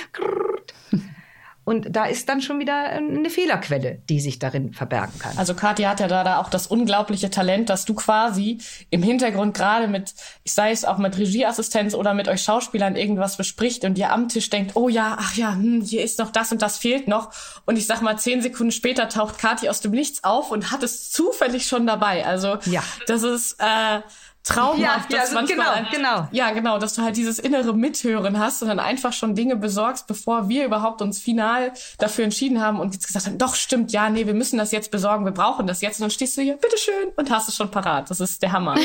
[1.65, 5.36] Und da ist dann schon wieder eine Fehlerquelle, die sich darin verbergen kann.
[5.38, 8.60] Also Katja hat ja da, da auch das unglaubliche Talent, dass du quasi
[8.91, 13.36] im Hintergrund gerade mit, ich sei es auch mit Regieassistenz oder mit euch Schauspielern irgendwas
[13.36, 16.51] bespricht und ihr am Tisch denkt, oh ja, ach ja, hm, hier ist noch das
[16.51, 17.32] und das fehlt noch.
[17.65, 20.84] Und ich sag mal, zehn Sekunden später taucht Kathi aus dem Nichts auf und hat
[20.84, 22.25] es zufällig schon dabei.
[22.28, 22.84] Also ja.
[23.08, 24.01] das ist äh,
[24.45, 26.27] traumhaft, ja, dass ja, manchmal genau, genau.
[26.31, 30.05] ja genau, dass du halt dieses innere Mithören hast und dann einfach schon Dinge besorgst,
[30.08, 34.10] bevor wir überhaupt uns final dafür entschieden haben und jetzt gesagt haben, doch stimmt, ja,
[34.10, 36.58] nee, wir müssen das jetzt besorgen, wir brauchen das jetzt und dann stehst du hier,
[36.58, 38.10] bitteschön und hast es schon parat.
[38.10, 38.75] Das ist der Hammer.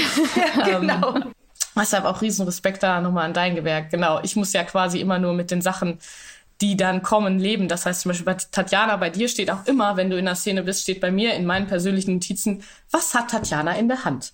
[0.66, 1.14] ja, genau.
[1.14, 1.34] Ähm,
[1.76, 3.90] deshalb auch riesen Respekt da nochmal an dein Gewerk.
[3.90, 5.98] Genau, ich muss ja quasi immer nur mit den Sachen
[6.60, 7.68] die dann kommen, leben.
[7.68, 10.34] Das heißt zum Beispiel bei Tatjana, bei dir steht auch immer, wenn du in der
[10.34, 14.32] Szene bist, steht bei mir in meinen persönlichen Notizen, was hat Tatjana in der Hand?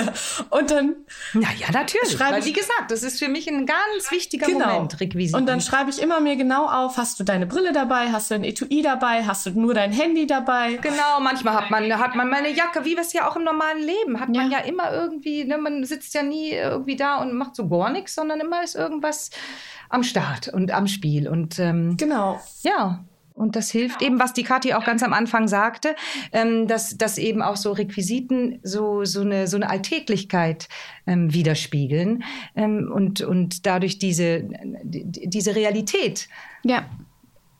[0.50, 0.96] und dann.
[1.34, 2.18] Na ja, natürlich.
[2.18, 4.74] Weil, wie gesagt, das ist für mich ein ganz wichtiger genau.
[4.74, 5.38] Moment, Requisiten.
[5.38, 8.34] Und dann schreibe ich immer mir genau auf, hast du deine Brille dabei, hast du
[8.34, 10.78] ein Etui dabei, hast du nur dein Handy dabei?
[10.80, 13.82] Genau, manchmal hat man, hat man meine Jacke, wie wir es ja auch im normalen
[13.82, 14.42] Leben, hat ja.
[14.42, 17.90] man ja immer irgendwie, ne, man sitzt ja nie irgendwie da und macht so gar
[17.90, 19.30] nichts, sondern immer ist irgendwas
[19.90, 21.28] am Start und am Spiel.
[21.28, 22.40] Und ähm, genau.
[22.62, 23.04] Ja.
[23.34, 25.94] Und das hilft eben, was die Kathi auch ganz am Anfang sagte,
[26.32, 30.68] ähm, dass, dass eben auch so Requisiten so, so, eine, so eine Alltäglichkeit
[31.06, 32.24] ähm, widerspiegeln
[32.56, 34.42] ähm, und, und dadurch diese,
[34.82, 36.28] diese Realität
[36.64, 36.84] ja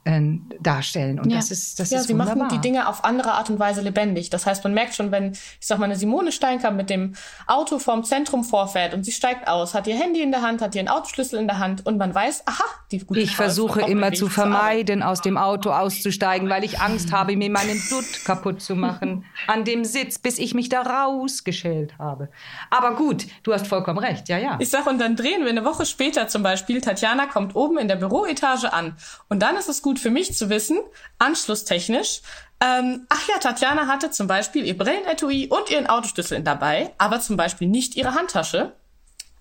[0.04, 0.20] äh,
[0.60, 1.20] darstellen.
[1.20, 1.36] Und ja.
[1.36, 2.36] das ist das ja, ist sie wunderbar.
[2.36, 4.30] machen die Dinge auf andere Art und Weise lebendig.
[4.30, 7.14] Das heißt, man merkt schon, wenn, ich sag mal, eine Simone Steinkamp mit dem
[7.46, 10.74] Auto vorm Zentrum vorfährt und sie steigt aus, hat ihr Handy in der Hand, hat
[10.74, 14.12] ihren Autoschlüssel in der Hand und man weiß, aha, die gute Ich Frau versuche immer
[14.12, 18.74] zu vermeiden, aus dem Auto auszusteigen, weil ich Angst habe, mir meinen Dutt kaputt zu
[18.74, 22.28] machen an dem Sitz, bis ich mich da rausgeschält habe.
[22.70, 24.56] Aber gut, du hast vollkommen recht, ja, ja.
[24.58, 27.88] Ich sag, und dann drehen wir eine Woche später zum Beispiel, Tatjana kommt oben in
[27.88, 28.96] der Büroetage an
[29.28, 30.78] und dann ist es gut für mich zu wissen,
[31.18, 32.20] anschlusstechnisch,
[32.60, 37.36] ähm, ach ja, Tatjana hatte zum Beispiel ihr Brillenetui und ihren Autoschlüssel dabei, aber zum
[37.36, 38.72] Beispiel nicht ihre Handtasche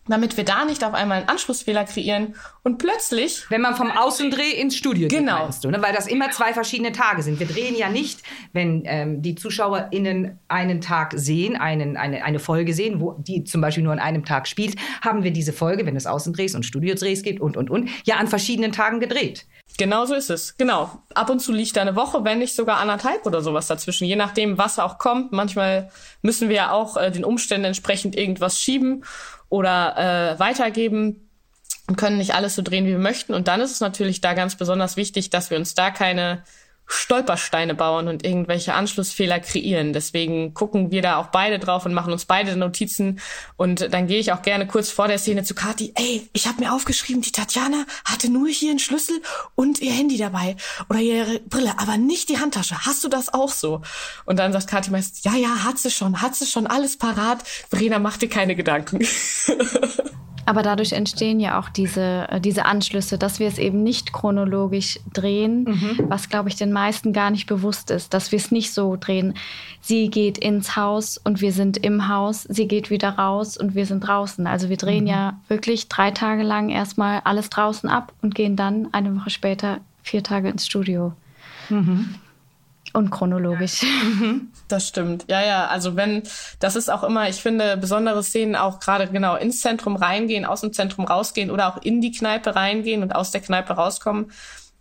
[0.08, 3.46] damit wir da nicht auf einmal einen Anschlussfehler kreieren und plötzlich.
[3.50, 5.50] Wenn man vom Außendreh ins Studio geht, genau.
[5.62, 5.82] du, ne?
[5.82, 7.40] weil das immer zwei verschiedene Tage sind.
[7.40, 8.22] Wir drehen ja nicht,
[8.54, 13.62] wenn ähm, die ZuschauerInnen einen Tag sehen, einen, eine, eine Folge sehen, wo die zum
[13.62, 17.24] Beispiel nur an einem Tag spielt, haben wir diese Folge, wenn es Außendrehs und Studiodrehs
[17.24, 19.46] gibt und, und, und, ja an verschiedenen Tagen gedreht.
[19.78, 20.58] Genau so ist es.
[20.58, 20.90] Genau.
[21.14, 24.06] Ab und zu liegt da eine Woche, wenn nicht sogar anderthalb oder sowas dazwischen.
[24.06, 25.32] Je nachdem, was auch kommt.
[25.32, 25.92] Manchmal
[26.24, 29.06] müssen wir ja auch äh, den Umständen entsprechend irgendwas schieben
[29.50, 31.30] oder äh, weitergeben
[31.88, 33.34] und können nicht alles so drehen, wie wir möchten.
[33.34, 36.44] Und dann ist es natürlich da ganz besonders wichtig, dass wir uns da keine
[36.88, 39.94] Stolpersteine bauen und irgendwelche Anschlussfehler kreieren.
[39.94, 43.20] Deswegen gucken wir da auch beide drauf und machen uns beide Notizen.
[43.58, 45.92] Und dann gehe ich auch gerne kurz vor der Szene zu Kathi.
[45.96, 49.22] Ey, ich habe mir aufgeschrieben, die Tatjana hatte nur hier einen Schlüssel
[49.56, 50.56] und ihr Handy dabei
[50.90, 52.86] oder ihre Brille, aber nicht die Handtasche.
[52.86, 53.82] Hast du das auch so?
[54.26, 57.46] Und dann sagt Kathi meist, ja, ja, hat sie schon, hat sie schon alles parat.
[57.70, 59.06] Verena, mach dir keine Gedanken.
[60.48, 64.98] Aber dadurch entstehen ja auch diese, äh, diese Anschlüsse, dass wir es eben nicht chronologisch
[65.14, 66.06] drehen, mhm.
[66.08, 69.34] was, glaube ich, den meisten gar nicht bewusst ist, dass wir es nicht so drehen.
[69.82, 73.86] Sie geht ins Haus und wir sind im Haus, sie geht wieder raus und wir
[73.86, 74.48] sind draußen.
[74.48, 75.10] Also wir drehen mhm.
[75.10, 79.80] ja wirklich drei Tage lang erstmal alles draußen ab und gehen dann eine Woche später
[80.02, 81.12] vier Tage ins Studio.
[81.68, 82.16] Mhm
[82.94, 83.86] und chronologisch.
[84.68, 85.24] Das stimmt.
[85.30, 85.68] Ja, ja.
[85.68, 86.24] Also wenn,
[86.60, 90.60] das ist auch immer, ich finde, besondere Szenen auch gerade genau ins Zentrum reingehen, aus
[90.60, 94.30] dem Zentrum rausgehen oder auch in die Kneipe reingehen und aus der Kneipe rauskommen,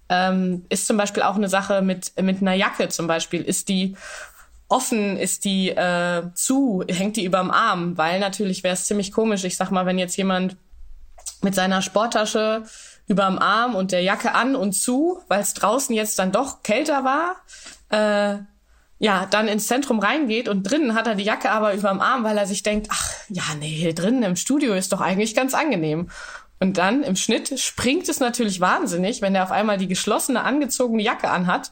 [0.09, 3.43] ähm, ist zum Beispiel auch eine Sache mit, mit einer Jacke zum Beispiel.
[3.43, 3.97] Ist die
[4.69, 7.97] offen, ist die äh, zu, hängt die überm Arm?
[7.97, 9.45] Weil natürlich wäre es ziemlich komisch.
[9.45, 10.57] Ich sag mal, wenn jetzt jemand
[11.43, 12.65] mit seiner Sporttasche
[13.07, 17.05] überm Arm und der Jacke an und zu, weil es draußen jetzt dann doch kälter
[17.05, 17.37] war,
[17.91, 18.37] äh,
[18.99, 22.39] ja, dann ins Zentrum reingeht und drinnen hat er die Jacke aber überm Arm, weil
[22.39, 26.09] er sich denkt, ach, ja, nee, drinnen im Studio ist doch eigentlich ganz angenehm.
[26.59, 31.03] Und dann im Schnitt springt es natürlich wahnsinnig, wenn er auf einmal die geschlossene, angezogene
[31.03, 31.71] Jacke anhat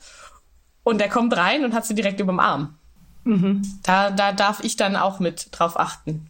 [0.83, 2.77] und er kommt rein und hat sie direkt überm Arm.
[3.25, 3.63] Mhm.
[3.83, 6.29] Da, da darf ich dann auch mit drauf achten.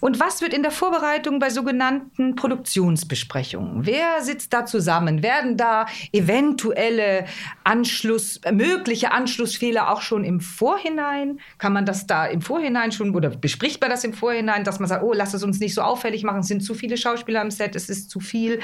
[0.00, 3.86] Und was wird in der Vorbereitung bei sogenannten Produktionsbesprechungen?
[3.86, 5.22] Wer sitzt da zusammen?
[5.22, 7.24] Werden da eventuelle
[7.64, 11.40] Anschluss, mögliche Anschlussfehler auch schon im Vorhinein?
[11.58, 14.88] Kann man das da im Vorhinein schon oder bespricht man das im Vorhinein, dass man
[14.88, 17.50] sagt, oh, lass es uns nicht so auffällig machen, es sind zu viele Schauspieler am
[17.50, 18.60] Set, es ist zu viel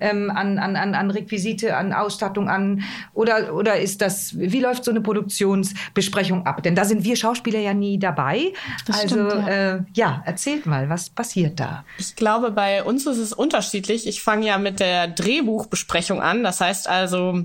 [0.00, 4.90] ähm, an, an, an Requisite, an Ausstattung, an oder, oder ist das, wie läuft so
[4.90, 6.62] eine Produktionsbesprechung ab?
[6.62, 8.52] Denn da sind wir Schauspieler ja nie dabei.
[8.86, 9.74] Das also stimmt, ja.
[9.74, 11.84] Äh, ja, erzählt mal mal, was passiert da?
[11.98, 14.06] Ich glaube, bei uns ist es unterschiedlich.
[14.06, 16.42] Ich fange ja mit der Drehbuchbesprechung an.
[16.42, 17.44] Das heißt also,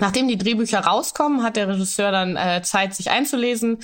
[0.00, 3.78] Nachdem die Drehbücher rauskommen, hat der Regisseur dann äh, Zeit, sich einzulesen.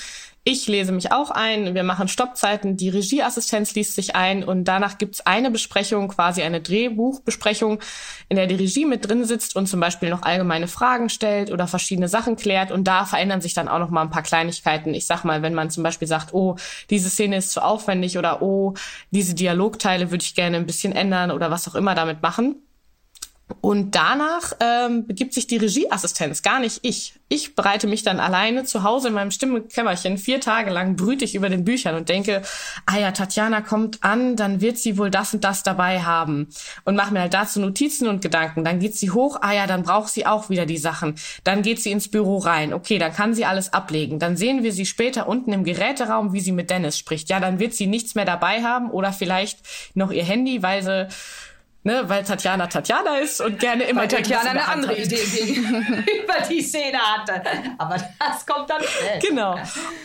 [0.48, 4.44] Ich lese mich auch ein, wir machen Stoppzeiten, die Regieassistenz liest sich ein.
[4.44, 7.80] Und danach gibt's eine Besprechung, quasi eine Drehbuchbesprechung,
[8.28, 11.66] in der die Regie mit drin sitzt und zum Beispiel noch allgemeine Fragen stellt oder
[11.66, 12.70] verschiedene Sachen klärt.
[12.70, 14.94] Und da verändern sich dann auch noch mal ein paar Kleinigkeiten.
[14.94, 16.56] Ich sag mal, wenn man zum Beispiel sagt, oh,
[16.90, 18.74] diese Szene ist zu aufwendig oder oh,
[19.10, 22.62] diese Dialogteile würde ich gerne ein bisschen ändern oder was auch immer damit machen
[23.60, 27.14] Und danach ähm, begibt sich die Regieassistenz, gar nicht ich.
[27.28, 31.34] Ich bereite mich dann alleine zu Hause in meinem Stimmenkämmerchen vier Tage lang brüte ich
[31.34, 32.42] über den Büchern und denke,
[32.86, 36.48] ah ja, Tatjana kommt an, dann wird sie wohl das und das dabei haben.
[36.84, 38.64] Und mache mir halt dazu Notizen und Gedanken.
[38.64, 41.14] Dann geht sie hoch, ah ja, dann braucht sie auch wieder die Sachen.
[41.44, 42.72] Dann geht sie ins Büro rein.
[42.72, 44.18] Okay, dann kann sie alles ablegen.
[44.18, 47.28] Dann sehen wir sie später unten im Geräteraum, wie sie mit Dennis spricht.
[47.28, 49.60] Ja, dann wird sie nichts mehr dabei haben oder vielleicht
[49.94, 51.08] noch ihr Handy, weil sie
[51.86, 55.16] ne, weil Tatjana Tatjana ist und gerne immer weil Tatjana eine andere Idee
[55.54, 57.40] über die Szene hatte.
[57.78, 59.20] Aber das kommt dann schnell.
[59.20, 59.56] Genau.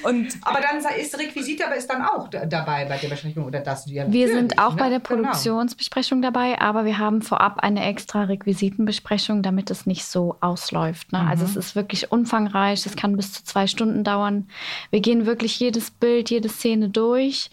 [0.04, 3.88] Und aber dann ist Requisite aber ist dann auch dabei bei der Besprechung oder das
[3.88, 4.78] wir Wir sind auch ne?
[4.78, 5.22] bei der genau.
[5.22, 6.32] Produktionsbesprechung genau.
[6.32, 11.12] dabei, aber wir haben vorab eine extra Requisitenbesprechung, damit es nicht so ausläuft.
[11.12, 11.20] Ne?
[11.20, 11.42] Also mhm.
[11.42, 14.48] Also es ist wirklich umfangreich, es kann bis zu zwei Stunden dauern.
[14.92, 17.50] Wir gehen wirklich jedes Bild, jede Szene durch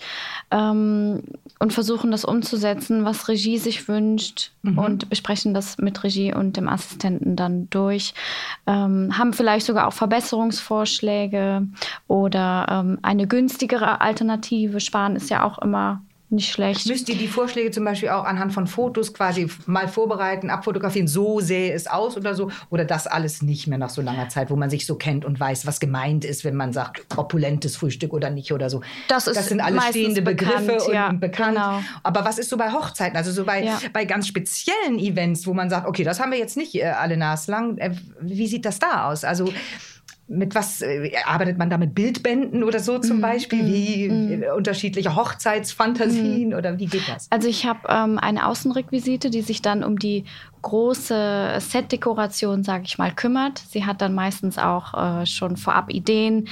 [0.51, 1.23] ähm,
[1.59, 4.79] und versuchen das umzusetzen, was Regie sich wünscht gewünscht mhm.
[4.79, 8.15] und besprechen das mit Regie und dem Assistenten dann durch.
[8.67, 11.67] Ähm, haben vielleicht sogar auch Verbesserungsvorschläge
[12.07, 14.81] oder ähm, eine günstigere Alternative.
[14.81, 16.87] Sparen ist ja auch immer nicht schlecht.
[16.87, 21.41] Müsst ihr die Vorschläge zum Beispiel auch anhand von Fotos quasi mal vorbereiten, abfotografieren, so
[21.41, 22.51] sähe es aus oder so?
[22.71, 25.41] Oder das alles nicht mehr nach so langer Zeit, wo man sich so kennt und
[25.41, 28.83] weiß, was gemeint ist, wenn man sagt, opulentes Frühstück oder nicht oder so?
[29.09, 31.57] Das, ist das sind alles stehende bekannt, Begriffe und, ja, und bekannt.
[31.57, 31.81] Genau.
[32.03, 33.79] Aber was ist so bei Hochzeiten, also so bei, ja.
[33.93, 37.17] bei ganz speziellen Events, wo man sagt, okay, das haben wir jetzt nicht äh, alle
[37.17, 37.79] naslang.
[37.79, 39.25] Äh, wie sieht das da aus?
[39.25, 39.51] Also
[40.29, 43.67] mit was äh, arbeitet man da mit Bildbänden oder so zum mm, Beispiel?
[43.67, 44.45] Wie mm.
[44.55, 46.55] unterschiedliche Hochzeitsfantasien mm.
[46.55, 47.27] oder wie geht das?
[47.31, 50.25] Also ich habe ähm, eine Außenrequisite, die sich dann um die
[50.63, 53.59] große Setdekoration, sage ich mal, kümmert.
[53.71, 56.49] Sie hat dann meistens auch äh, schon vorab Ideen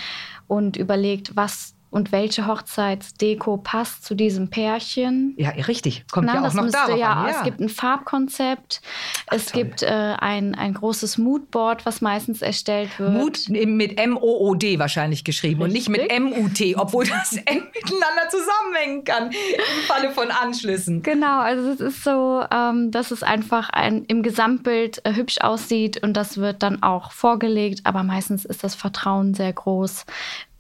[0.49, 5.32] und überlegt, was und welche Hochzeitsdeko passt zu diesem Pärchen.
[5.38, 6.04] Ja, richtig.
[6.12, 7.28] Kommt Na, ja auch noch müsste, darauf ja, an.
[7.28, 8.82] Ja, es gibt ein Farbkonzept.
[9.26, 9.62] Ach, es toll.
[9.62, 13.14] gibt äh, ein, ein großes Moodboard, was meistens erstellt wird.
[13.14, 15.88] Mood mit M-O-O-D wahrscheinlich geschrieben richtig.
[15.88, 21.02] und nicht mit M-U-T, obwohl das M miteinander zusammenhängen kann im Falle von Anschlüssen.
[21.02, 26.02] Genau, also es ist so, ähm, dass es einfach ein, im Gesamtbild äh, hübsch aussieht
[26.02, 30.04] und das wird dann auch vorgelegt, aber meistens ist das Vertrauen sehr groß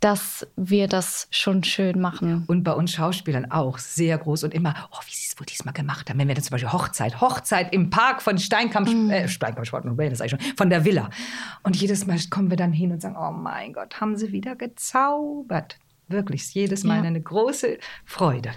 [0.00, 2.44] dass wir das schon schön machen.
[2.46, 5.72] Und bei uns Schauspielern auch sehr groß und immer, oh, wie sie es wohl diesmal
[5.72, 6.18] gemacht haben.
[6.18, 9.10] Wenn wir dann zum Beispiel Hochzeit, Hochzeit im Park von Steinkamp, mm.
[9.10, 11.08] äh, Steinkampfsport und das sag ich schon, von der Villa.
[11.62, 14.54] Und jedes Mal kommen wir dann hin und sagen, oh mein Gott, haben sie wieder
[14.54, 15.78] gezaubert.
[16.08, 17.02] Wirklich, jedes Mal ja.
[17.02, 18.52] eine große Freude.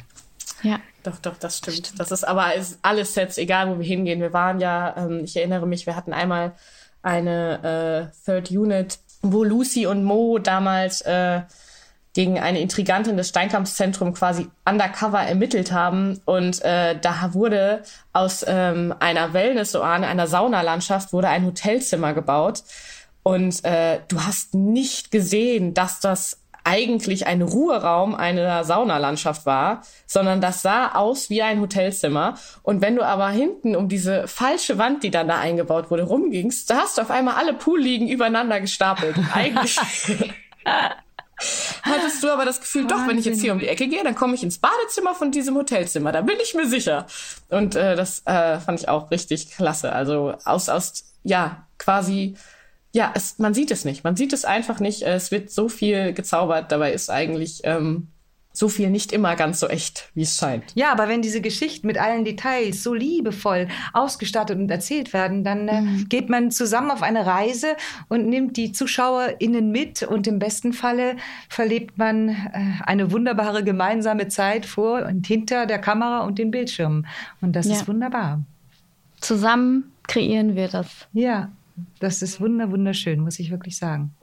[0.61, 0.79] Ja.
[1.03, 1.97] Doch, doch, das stimmt.
[1.99, 4.19] Das ist aber alles Sets, egal wo wir hingehen.
[4.19, 6.53] Wir waren ja, ähm, ich erinnere mich, wir hatten einmal
[7.01, 11.41] eine äh, Third Unit wo Lucy und Mo damals äh,
[12.13, 16.19] gegen eine Intrigantin des Steinkampfzentrums quasi undercover ermittelt haben.
[16.25, 22.63] Und äh, da wurde aus ähm, einer Wellness-Oase, einer Saunalandschaft, wurde ein Hotelzimmer gebaut.
[23.23, 30.41] Und äh, du hast nicht gesehen, dass das eigentlich ein Ruheraum einer Saunalandschaft war, sondern
[30.41, 32.35] das sah aus wie ein Hotelzimmer.
[32.63, 36.69] Und wenn du aber hinten um diese falsche Wand, die dann da eingebaut wurde, rumgingst,
[36.69, 39.15] da hast du auf einmal alle Poolliegen übereinander gestapelt.
[39.33, 39.79] Eigentlich
[41.83, 42.97] hattest du aber das Gefühl, Wahnsinn.
[42.97, 45.31] doch, wenn ich jetzt hier um die Ecke gehe, dann komme ich ins Badezimmer von
[45.31, 46.11] diesem Hotelzimmer.
[46.11, 47.07] Da bin ich mir sicher.
[47.49, 49.93] Und äh, das äh, fand ich auch richtig klasse.
[49.93, 52.35] Also aus, aus, ja, quasi
[52.91, 54.03] ja, es, man sieht es nicht.
[54.03, 55.03] Man sieht es einfach nicht.
[55.03, 56.71] Es wird so viel gezaubert.
[56.71, 58.07] Dabei ist eigentlich ähm,
[58.51, 60.63] so viel nicht immer ganz so echt, wie es scheint.
[60.73, 65.67] Ja, aber wenn diese Geschichten mit allen Details so liebevoll ausgestattet und erzählt werden, dann
[65.67, 66.09] äh, mhm.
[66.09, 67.75] geht man zusammen auf eine Reise
[68.07, 71.15] und nimmt die ZuschauerInnen mit und im besten Falle
[71.47, 72.35] verlebt man äh,
[72.85, 77.05] eine wunderbare gemeinsame Zeit vor und hinter der Kamera und den Bildschirmen.
[77.41, 77.73] Und das ja.
[77.73, 78.41] ist wunderbar.
[79.21, 81.07] Zusammen kreieren wir das.
[81.13, 81.51] Ja,
[81.99, 84.15] das ist wunderschön, muss ich wirklich sagen.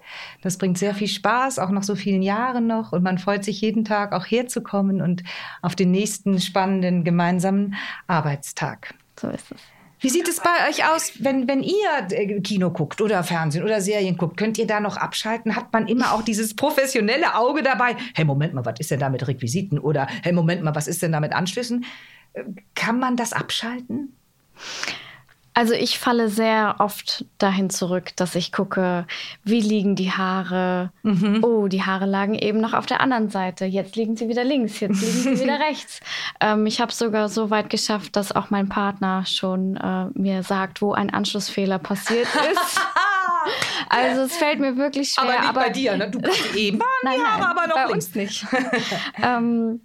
[0.42, 2.92] Das bringt sehr viel Spaß, auch nach so vielen Jahren noch.
[2.92, 5.22] Und man freut sich jeden Tag auch herzukommen und
[5.62, 7.74] auf den nächsten spannenden gemeinsamen
[8.06, 8.94] Arbeitstag.
[9.18, 9.60] So ist es.
[9.98, 13.80] Wie sieht es bei euch aus, wenn, wenn ihr äh, Kino guckt oder Fernsehen oder
[13.80, 14.36] Serien guckt?
[14.36, 15.56] Könnt ihr da noch abschalten?
[15.56, 17.96] Hat man immer auch dieses professionelle Auge dabei?
[18.14, 19.78] Hey, Moment mal, was ist denn da mit Requisiten?
[19.78, 21.86] Oder hey, Moment mal, was ist denn da mit Anschlüssen?
[22.34, 24.14] Äh, kann man das abschalten?
[25.56, 29.06] Also ich falle sehr oft dahin zurück, dass ich gucke,
[29.42, 30.92] wie liegen die Haare.
[31.02, 31.42] Mhm.
[31.42, 33.64] Oh, die Haare lagen eben noch auf der anderen Seite.
[33.64, 36.00] Jetzt liegen sie wieder links, jetzt liegen sie wieder rechts.
[36.40, 40.82] Ähm, ich habe sogar so weit geschafft, dass auch mein Partner schon äh, mir sagt,
[40.82, 42.80] wo ein Anschlussfehler passiert ist.
[43.88, 45.22] Also es fällt mir wirklich schwer.
[45.24, 46.10] Aber nicht aber, bei dir, ne?
[46.10, 46.18] Du
[46.56, 48.06] eben nein, nein, aber noch bei links.
[48.06, 48.44] uns nicht.
[49.22, 49.80] ähm,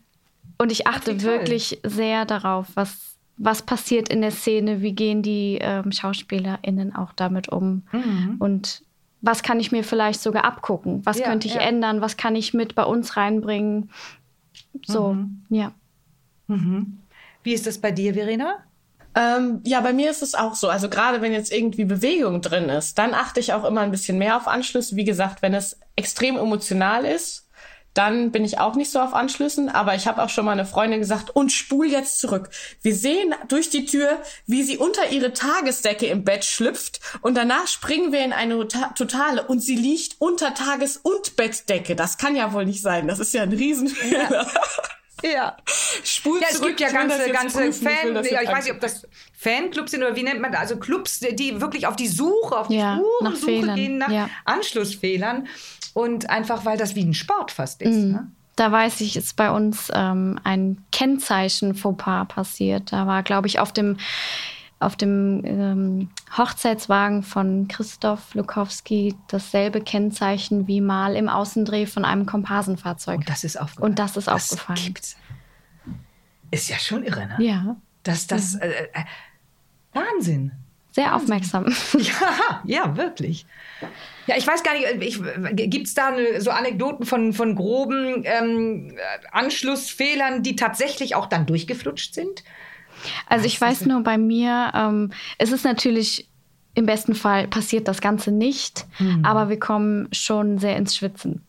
[0.57, 3.10] und ich achte Ach, wirklich sehr darauf, was
[3.43, 8.35] was passiert in der Szene, wie gehen die ähm, SchauspielerInnen auch damit um Mhm.
[8.39, 8.83] und
[9.21, 11.61] was kann ich mir vielleicht sogar abgucken, was Ja, könnte ich ja.
[11.61, 13.89] ändern, was kann ich mit bei uns reinbringen.
[14.85, 15.41] So, Mhm.
[15.49, 15.71] ja.
[17.43, 18.55] Wie ist das bei dir, Verena?
[19.15, 20.69] Ähm, ja, bei mir ist es auch so.
[20.69, 24.17] Also gerade wenn jetzt irgendwie Bewegung drin ist, dann achte ich auch immer ein bisschen
[24.17, 24.95] mehr auf Anschlüsse.
[24.95, 27.47] Wie gesagt, wenn es extrem emotional ist,
[27.93, 29.69] dann bin ich auch nicht so auf Anschlüssen.
[29.69, 32.49] Aber ich habe auch schon mal eine Freundin gesagt, und spul jetzt zurück.
[32.81, 37.67] Wir sehen durch die Tür, wie sie unter ihre Tagesdecke im Bett schlüpft und danach
[37.67, 41.95] springen wir in eine Tota- Totale und sie liegt unter Tages- und Bettdecke.
[41.95, 43.07] Das kann ja wohl nicht sein.
[43.07, 44.31] Das ist ja ein Riesenfehler.
[44.31, 44.47] Ja.
[46.03, 46.69] Spul Ja, es zurück.
[46.69, 49.07] gibt ja ich ganze, ganze prüfen, ich Fan, ja, jetzt ich weiß nicht, ob das
[49.37, 50.61] Fanclubs sind oder wie nennt man das?
[50.61, 54.09] Also Clubs, die wirklich auf die Suche, auf die Ja, nach Spurensuche Fehlern, gehen, nach
[54.11, 54.29] ja.
[54.45, 55.47] Anschlussfehlern.
[55.93, 57.95] Und einfach, weil das wie ein Sport fast ist.
[57.95, 58.11] Mhm.
[58.11, 58.31] Ne?
[58.55, 62.93] Da weiß ich, ist bei uns ähm, ein Kennzeichen-Fauxpas passiert.
[62.93, 63.97] Da war, glaube ich, auf dem,
[64.81, 72.25] auf dem ähm, Hochzeitswagen von Christoph Lukowski dasselbe Kennzeichen wie mal im Außendreh von einem
[72.25, 73.19] Komparsenfahrzeug.
[73.19, 73.91] Und das ist aufgefallen.
[73.91, 74.79] Und das ist aufgefallen.
[74.83, 75.17] gibt's.
[76.51, 77.35] Ist ja schon irre, ne?
[77.39, 78.55] Ja, Dass das.
[78.55, 79.03] Äh, äh,
[79.93, 80.51] Wahnsinn.
[80.91, 81.73] sehr aufmerksam.
[81.97, 83.45] Ja, ja, wirklich.
[84.27, 88.97] Ja, ich weiß gar nicht, gibt es da eine, so Anekdoten von, von groben ähm,
[89.31, 92.43] Anschlussfehlern, die tatsächlich auch dann durchgeflutscht sind?
[93.27, 96.27] Also ich weiß nur bei mir, ähm, es ist natürlich
[96.73, 98.85] im besten Fall passiert das Ganze nicht,
[99.23, 101.43] aber wir kommen schon sehr ins Schwitzen.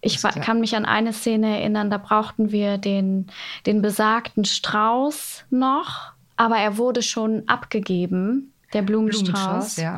[0.00, 3.26] Ich kann mich an eine Szene erinnern, da brauchten wir den,
[3.66, 9.32] den besagten Strauß noch, aber er wurde schon abgegeben, der Blumenstrauß.
[9.34, 9.96] Blumenstrauß, ja.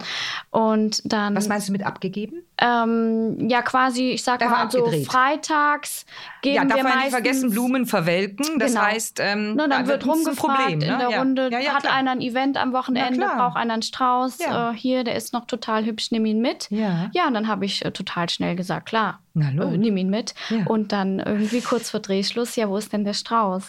[0.50, 2.42] Und dann Was meinst du mit abgegeben?
[2.58, 6.06] ähm, ja quasi, ich sag war mal so freitags
[6.40, 8.58] geben ja, darf wir man nicht vergessen, Blumen verwelken.
[8.60, 8.84] Das Genau.
[8.84, 10.86] heißt, ähm, Ne, dann da wird rumgefragt Problem, ne?
[10.86, 11.18] in der ja.
[11.18, 11.94] Runde, Ja, ja, hat klar.
[11.94, 15.46] einer ein Event am Wochenende, Na braucht einer einen Strauß, äh, hier, der ist noch
[15.46, 16.70] total hübsch, nimm ihn mit.
[16.70, 17.10] Ja.
[17.12, 20.34] Ja, und dann habe ich äh, total schnell gesagt, klar, Na, äh, nimm ihn mit.
[20.66, 23.64] Und dann irgendwie kurz vor Drehschluss, ja, wo ist denn der Strauß?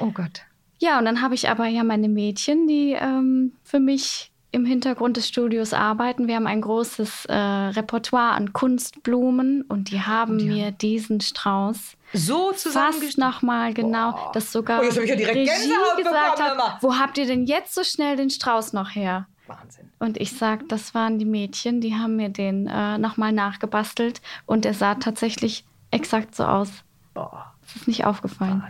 [0.00, 0.42] Oh Gott.
[0.78, 5.16] Ja, und dann habe ich aber ja meine Mädchen, die ähm, für mich im Hintergrund
[5.18, 6.28] des Studios arbeiten.
[6.28, 12.52] Wir haben ein großes äh, Repertoire an Kunstblumen und die haben mir diesen Strauß So
[12.54, 16.82] fast nochmal genau, das sogar Oh, jetzt ich ja direkt Regie Gänsehaut gesagt bekommen, hat,
[16.82, 19.26] wo habt ihr denn jetzt so schnell den Strauß noch her?
[19.46, 19.90] Wahnsinn.
[19.98, 24.64] Und ich sag, das waren die Mädchen, die haben mir den äh, nochmal nachgebastelt und
[24.64, 26.70] der sah tatsächlich exakt so aus.
[27.14, 27.55] Boah.
[27.66, 28.62] Das ist nicht aufgefallen.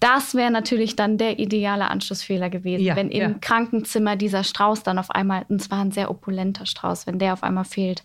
[0.00, 3.38] Das wäre natürlich dann der ideale Anschlussfehler gewesen, Ja, wenn im ja.
[3.40, 7.44] Krankenzimmer dieser Strauß dann auf einmal, und zwar ein sehr opulenter Strauß, wenn der auf
[7.44, 8.02] einmal fehlt.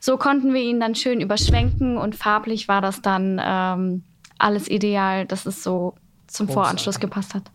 [0.00, 4.04] So konnten wir ihn dann schön überschwenken und farblich war das dann ähm,
[4.38, 5.94] alles ideal, dass es so
[6.28, 6.54] zum Großartig.
[6.54, 7.50] Voranschluss gepasst hat.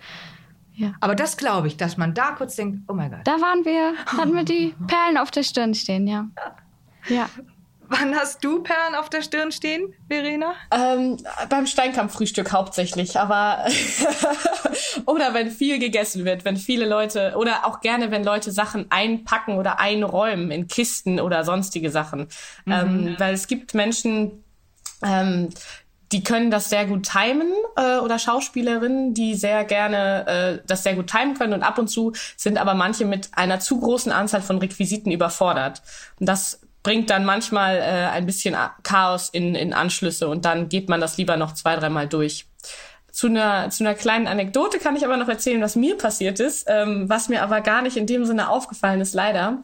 [0.75, 0.93] Ja.
[0.99, 3.21] Aber das glaube ich, dass man da kurz denkt, oh mein Gott.
[3.23, 6.28] Da waren wir, hatten wir die Perlen auf der Stirn stehen, ja.
[7.09, 7.30] Ja.
[7.89, 10.53] Wann hast du Perlen auf der Stirn stehen, Verena?
[10.71, 11.17] Ähm,
[11.49, 13.65] beim Steinkampffrühstück hauptsächlich, aber
[15.05, 19.57] oder wenn viel gegessen wird, wenn viele Leute oder auch gerne, wenn Leute Sachen einpacken
[19.57, 22.27] oder einräumen in Kisten oder sonstige Sachen,
[22.65, 24.43] ähm, weil es gibt Menschen,
[25.03, 25.49] ähm,
[26.11, 30.95] die können das sehr gut timen äh, oder Schauspielerinnen, die sehr gerne äh, das sehr
[30.95, 34.41] gut timen können und ab und zu sind aber manche mit einer zu großen Anzahl
[34.41, 35.81] von Requisiten überfordert.
[36.19, 37.81] Und das bringt dann manchmal äh,
[38.13, 42.07] ein bisschen Chaos in, in Anschlüsse und dann geht man das lieber noch zwei, dreimal
[42.07, 42.45] durch.
[43.11, 46.65] Zu einer, zu einer kleinen Anekdote kann ich aber noch erzählen, was mir passiert ist,
[46.69, 49.63] ähm, was mir aber gar nicht in dem Sinne aufgefallen ist, leider.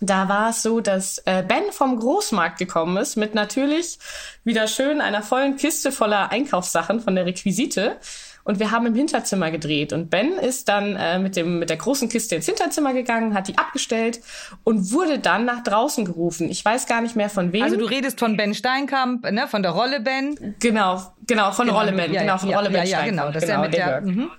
[0.00, 4.00] Da war es so, dass äh, Ben vom Großmarkt gekommen ist mit natürlich
[4.42, 7.98] wieder schön einer vollen Kiste voller Einkaufssachen von der Requisite.
[8.44, 9.92] Und wir haben im Hinterzimmer gedreht.
[9.94, 13.48] Und Ben ist dann äh, mit, dem, mit der großen Kiste ins Hinterzimmer gegangen, hat
[13.48, 14.20] die abgestellt
[14.64, 16.50] und wurde dann nach draußen gerufen.
[16.50, 17.62] Ich weiß gar nicht mehr von wem.
[17.62, 20.54] Also du redest von Ben Steinkamp, ne, von der Rolle Ben.
[20.60, 22.12] genau, genau, von Genau, Rolle Ben.
[22.12, 22.80] ja, genau, von ja, Rolle Ben.
[22.80, 23.20] ja, ja, Steinkamp.
[23.20, 24.04] genau, das ist ja mit der- Dirk.
[24.16, 24.30] mhm.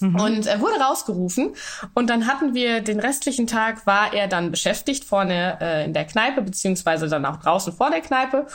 [0.00, 1.54] Und er wurde rausgerufen
[1.94, 6.06] und dann hatten wir den restlichen Tag war er dann beschäftigt vorne äh, in der
[6.06, 8.46] Kneipe beziehungsweise dann auch draußen vor der Kneipe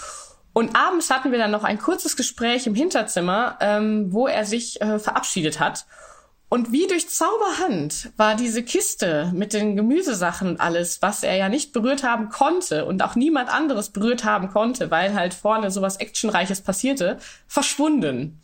[0.57, 4.81] und abends hatten wir dann noch ein kurzes Gespräch im Hinterzimmer, ähm, wo er sich
[4.81, 5.85] äh, verabschiedet hat.
[6.49, 11.47] Und wie durch Zauberhand war diese Kiste mit den Gemüsesachen und alles, was er ja
[11.47, 15.97] nicht berührt haben konnte und auch niemand anderes berührt haben konnte, weil halt vorne sowas
[15.97, 18.41] Actionreiches passierte, verschwunden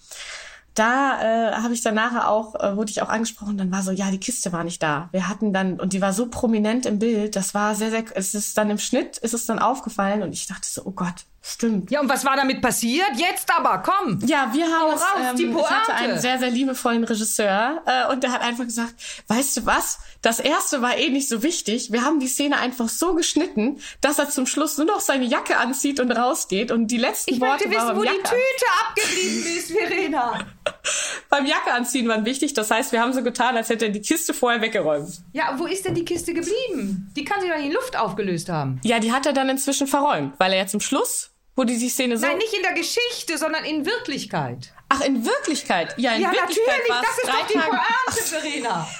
[0.75, 3.91] da äh, habe ich dann nachher auch, äh, wurde ich auch angesprochen, dann war so,
[3.91, 5.07] ja, die Kiste war nicht da.
[5.11, 8.33] Wir hatten dann, und die war so prominent im Bild, das war sehr, sehr, es
[8.33, 11.91] ist dann im Schnitt, ist es dann aufgefallen und ich dachte so, oh Gott, Stimmt.
[11.91, 13.09] Ja, und was war damit passiert?
[13.17, 14.17] Jetzt aber, komm!
[14.25, 15.93] Ja, wir haben raus, ähm, die ich hatte Pointe.
[15.93, 18.93] einen sehr, sehr liebevollen Regisseur äh, und der hat einfach gesagt,
[19.27, 21.91] weißt du was, das erste war eh nicht so wichtig.
[21.91, 25.57] Wir haben die Szene einfach so geschnitten, dass er zum Schluss nur noch seine Jacke
[25.57, 28.65] anzieht und rausgeht und die letzten Ich Worte möchte wissen, wo beim die Jacke, Tüte
[28.87, 30.39] abgeblieben ist, Verena.
[31.29, 32.53] beim Jacke anziehen waren wichtig.
[32.53, 35.09] Das heißt, wir haben so getan, als hätte er die Kiste vorher weggeräumt.
[35.33, 37.11] Ja, wo ist denn die Kiste geblieben?
[37.17, 38.79] Die kann sich doch in Luft aufgelöst haben.
[38.85, 42.17] Ja, die hat er dann inzwischen verräumt, weil er ja zum Schluss, wo die Szene
[42.17, 42.25] so...
[42.25, 44.73] Nein, nicht in der Geschichte, sondern in Wirklichkeit.
[44.89, 45.93] Ach, in Wirklichkeit?
[45.97, 47.69] Ja, in ja, Wirklichkeit natürlich, war das es ist drei doch die Tage...
[47.69, 48.87] Pointe, Verena.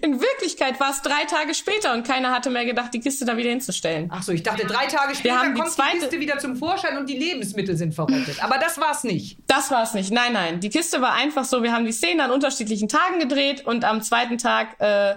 [0.00, 3.36] In Wirklichkeit war es drei Tage später und keiner hatte mehr gedacht, die Kiste da
[3.36, 4.08] wieder hinzustellen.
[4.12, 6.56] Ach so, ich dachte, drei Tage später haben die kommt zweite- die Kiste wieder zum
[6.56, 8.42] Vorschein und die Lebensmittel sind verrottet.
[8.42, 9.38] Aber das war's nicht.
[9.46, 10.10] Das war es nicht.
[10.10, 10.60] Nein, nein.
[10.60, 14.02] Die Kiste war einfach so, wir haben die Szene an unterschiedlichen Tagen gedreht und am
[14.02, 15.14] zweiten Tag, äh,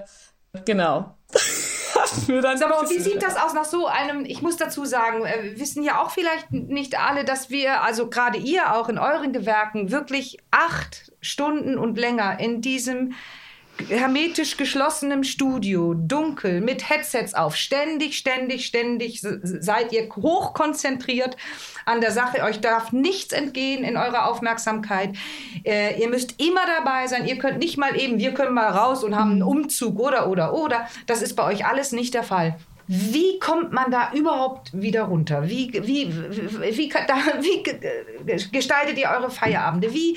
[0.66, 1.18] genau.
[2.12, 5.26] hatten wir dann Aber wie sieht das aus nach so einem, ich muss dazu sagen,
[5.26, 9.34] äh, wissen ja auch vielleicht nicht alle, dass wir, also gerade ihr auch in euren
[9.34, 13.14] Gewerken, wirklich acht Stunden und länger in diesem
[13.90, 21.38] hermetisch geschlossenen Studio, dunkel, mit Headsets auf, ständig, ständig, ständig seid ihr hochkonzentriert
[21.86, 22.44] an der Sache.
[22.44, 25.16] Euch darf nichts entgehen in eurer Aufmerksamkeit.
[25.64, 27.28] Äh, ihr müsst immer dabei sein.
[27.28, 30.54] Ihr könnt nicht mal eben, wir können mal raus und haben einen Umzug oder, oder,
[30.54, 30.88] oder.
[31.06, 32.58] Das ist bei euch alles nicht der Fall.
[32.88, 35.50] Wie kommt man da überhaupt wieder runter?
[35.50, 39.92] Wie, wie, wie, wie, da, wie ge- gestaltet ihr eure Feierabende?
[39.92, 40.16] Wie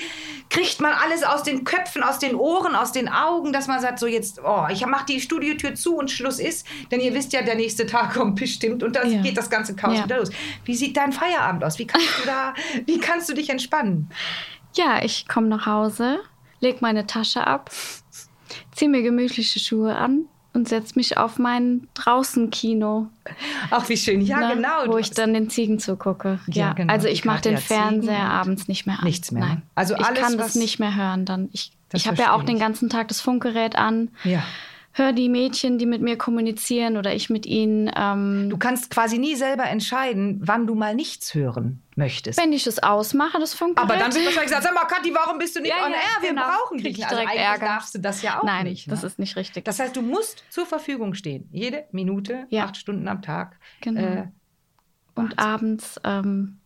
[0.51, 3.97] kriegt man alles aus den Köpfen, aus den Ohren, aus den Augen, dass man sagt,
[3.97, 7.41] so jetzt, oh, ich mach die Studiotür zu und Schluss ist, denn ihr wisst ja,
[7.41, 9.21] der nächste Tag kommt bestimmt und dann Ja.
[9.21, 10.03] geht das ganze Chaos Ja.
[10.05, 10.29] wieder los.
[10.65, 11.79] Wie sieht dein Feierabend aus?
[11.79, 12.53] Wie kannst du da,
[12.85, 14.09] wie kannst du dich entspannen?
[14.75, 16.19] Ja, ich komme nach Hause,
[16.59, 17.71] leg meine Tasche ab,
[18.75, 23.07] ziehe mir gemütliche Schuhe an und setze mich auf mein Draußenkino,
[23.71, 24.21] Ach, wie schön.
[24.21, 24.69] Ja, ne, genau.
[24.87, 26.39] wo ich dann den Ziegen zugucke.
[26.47, 29.05] Ja, Ja, genau, also ich mache den Ziegen Fernseher und abends nicht mehr an.
[29.05, 29.49] nichts mehr, ne?
[29.49, 29.61] Nein.
[29.75, 31.49] Also ich alles, kann was- das nicht mehr hören dann.
[31.53, 32.61] Ich, ich habe ja auch den ich.
[32.61, 34.09] ganzen Tag das Funkgerät an.
[34.23, 34.43] Ja.
[34.91, 37.89] Hör die Mädchen, die mit mir kommunizieren oder ich mit ihnen.
[37.95, 42.39] Ähm, Du kannst quasi nie selber entscheiden, wann du mal nichts hören möchtest.
[42.39, 43.87] wenn ich das ausmache, das Funkgerät.
[43.89, 45.97] Aber dann wird wahrscheinlich gesagt, sag mal, Kathi, warum bist du nicht Ja, on ja,
[45.97, 46.21] air?
[46.21, 46.41] Wir genau.
[46.47, 46.97] brauchen Krieg dich.
[46.99, 47.65] ich Also direkt eigentlich Ärger.
[47.67, 48.91] darfst du das ja auch Nein, nicht.
[48.91, 49.07] das ne?
[49.07, 49.65] ist nicht richtig.
[49.65, 51.47] Das heißt, du musst zur Verfügung stehen.
[51.51, 52.65] Jede Minute, Ja.
[52.65, 53.59] acht Stunden am Tag.
[53.81, 54.01] Genau.
[54.01, 54.27] Äh,
[55.15, 56.57] Und abends ähm,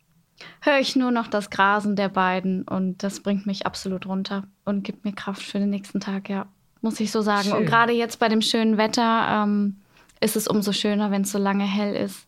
[0.62, 4.84] höre ich nur noch das Grasen der beiden und das bringt mich absolut runter und
[4.84, 6.48] gibt mir Kraft für den nächsten Tag, ja,
[6.82, 7.44] muss ich so sagen.
[7.50, 7.54] Schön.
[7.54, 9.78] Und gerade jetzt bei dem schönen Wetter ähm,
[10.20, 12.26] ist es umso schöner, wenn es so lange hell ist.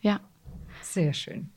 [0.00, 0.20] Ja.
[0.82, 1.50] sehr schön.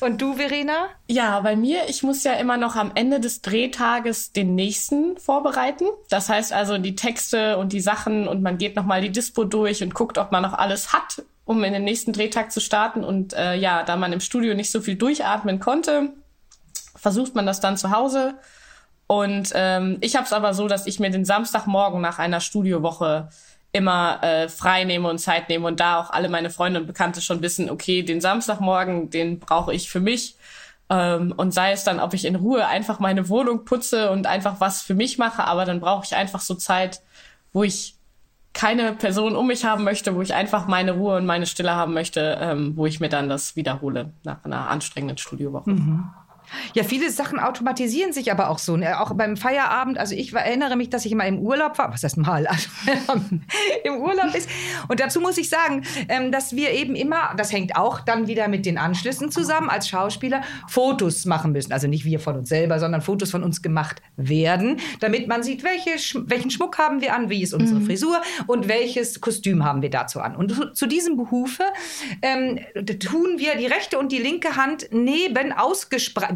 [0.00, 0.86] Und du, Verena?
[1.08, 5.84] Ja, bei mir, ich muss ja immer noch am Ende des Drehtages den nächsten vorbereiten.
[6.08, 9.82] Das heißt also die Texte und die Sachen und man geht nochmal die Dispo durch
[9.82, 13.04] und guckt, ob man noch alles hat, um in den nächsten Drehtag zu starten.
[13.04, 16.14] Und äh, ja, da man im Studio nicht so viel durchatmen konnte,
[16.96, 18.34] versucht man das dann zu Hause.
[19.06, 23.28] Und ähm, ich habe es aber so, dass ich mir den Samstagmorgen nach einer Studiowoche
[23.72, 27.20] immer äh, frei nehme und Zeit nehme und da auch alle meine Freunde und Bekannte
[27.20, 30.36] schon wissen, okay, den Samstagmorgen, den brauche ich für mich.
[30.88, 34.56] Ähm, und sei es dann, ob ich in Ruhe einfach meine Wohnung putze und einfach
[34.58, 37.00] was für mich mache, aber dann brauche ich einfach so Zeit,
[37.52, 37.94] wo ich
[38.52, 41.94] keine Person um mich haben möchte, wo ich einfach meine Ruhe und meine Stille haben
[41.94, 45.70] möchte, ähm, wo ich mir dann das wiederhole nach einer anstrengenden Studiowoche.
[46.74, 48.76] Ja, viele Sachen automatisieren sich aber auch so.
[48.76, 49.00] Ne?
[49.00, 49.98] Auch beim Feierabend.
[49.98, 51.92] Also ich erinnere mich, dass ich mal im Urlaub war.
[51.92, 52.46] Was heißt mal?
[52.46, 52.68] Also
[53.84, 54.48] im Urlaub ist.
[54.88, 58.48] Und dazu muss ich sagen, ähm, dass wir eben immer, das hängt auch dann wieder
[58.48, 61.72] mit den Anschlüssen zusammen, als Schauspieler Fotos machen müssen.
[61.72, 65.64] Also nicht wir von uns selber, sondern Fotos von uns gemacht werden, damit man sieht,
[65.64, 65.90] welche,
[66.26, 70.20] welchen Schmuck haben wir an, wie ist unsere Frisur und welches Kostüm haben wir dazu
[70.20, 70.36] an.
[70.36, 71.64] Und zu, zu diesem Behufe
[72.22, 72.58] ähm,
[72.98, 75.52] tun wir die rechte und die linke Hand neben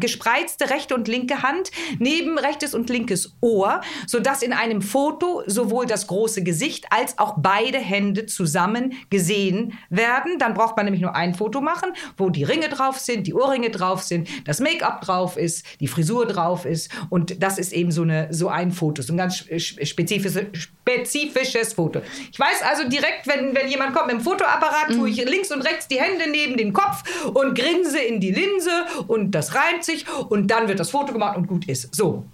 [0.05, 5.85] ausgespreizte rechte und linke Hand, neben rechtes und linkes Ohr, sodass in einem Foto sowohl
[5.87, 10.37] das große Gesicht als auch beide Hände zusammen gesehen werden.
[10.37, 13.71] Dann braucht man nämlich nur ein Foto machen, wo die Ringe drauf sind, die Ohrringe
[13.71, 16.91] drauf sind, das Make-up drauf ist, die Frisur drauf ist.
[17.09, 22.01] Und das ist eben so, eine, so ein Foto, so ein ganz spezifisches, spezifisches Foto.
[22.31, 25.61] Ich weiß also direkt, wenn, wenn jemand kommt mit dem Fotoapparat, tue ich links und
[25.61, 28.71] rechts die Hände neben den Kopf und grinse in die Linse
[29.07, 29.94] und das reimt sich
[30.29, 31.93] und dann wird das Foto gemacht und gut ist.
[31.95, 32.25] So.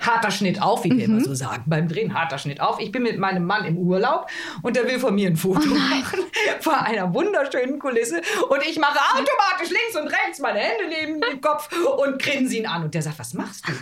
[0.00, 2.80] Harter Schnitt auf, wie wir immer so sagen beim Drehen, harter Schnitt auf.
[2.80, 4.26] Ich bin mit meinem Mann im Urlaub
[4.62, 6.20] und der will von mir ein Foto machen
[6.60, 11.40] vor einer wunderschönen Kulisse und ich mache automatisch links und rechts meine Hände neben dem
[11.40, 13.72] Kopf und grinse ihn an und der sagt, was machst du?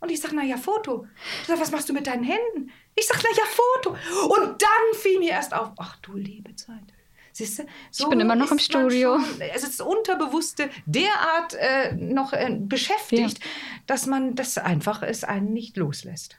[0.00, 1.06] Und ich sage, naja, Foto.
[1.42, 2.72] Ich sage, was machst du mit deinen Händen?
[2.96, 3.96] Ich sage, naja, Foto.
[4.34, 6.91] Und dann fiel mir erst auf, ach du liebe Zeit.
[7.32, 7.64] Siehst du?
[7.90, 9.18] So ich bin immer noch im Studio.
[9.18, 13.50] Schon, es ist das Unterbewusste derart äh, noch äh, beschäftigt, ja.
[13.86, 16.36] dass man das einfach es einen nicht loslässt.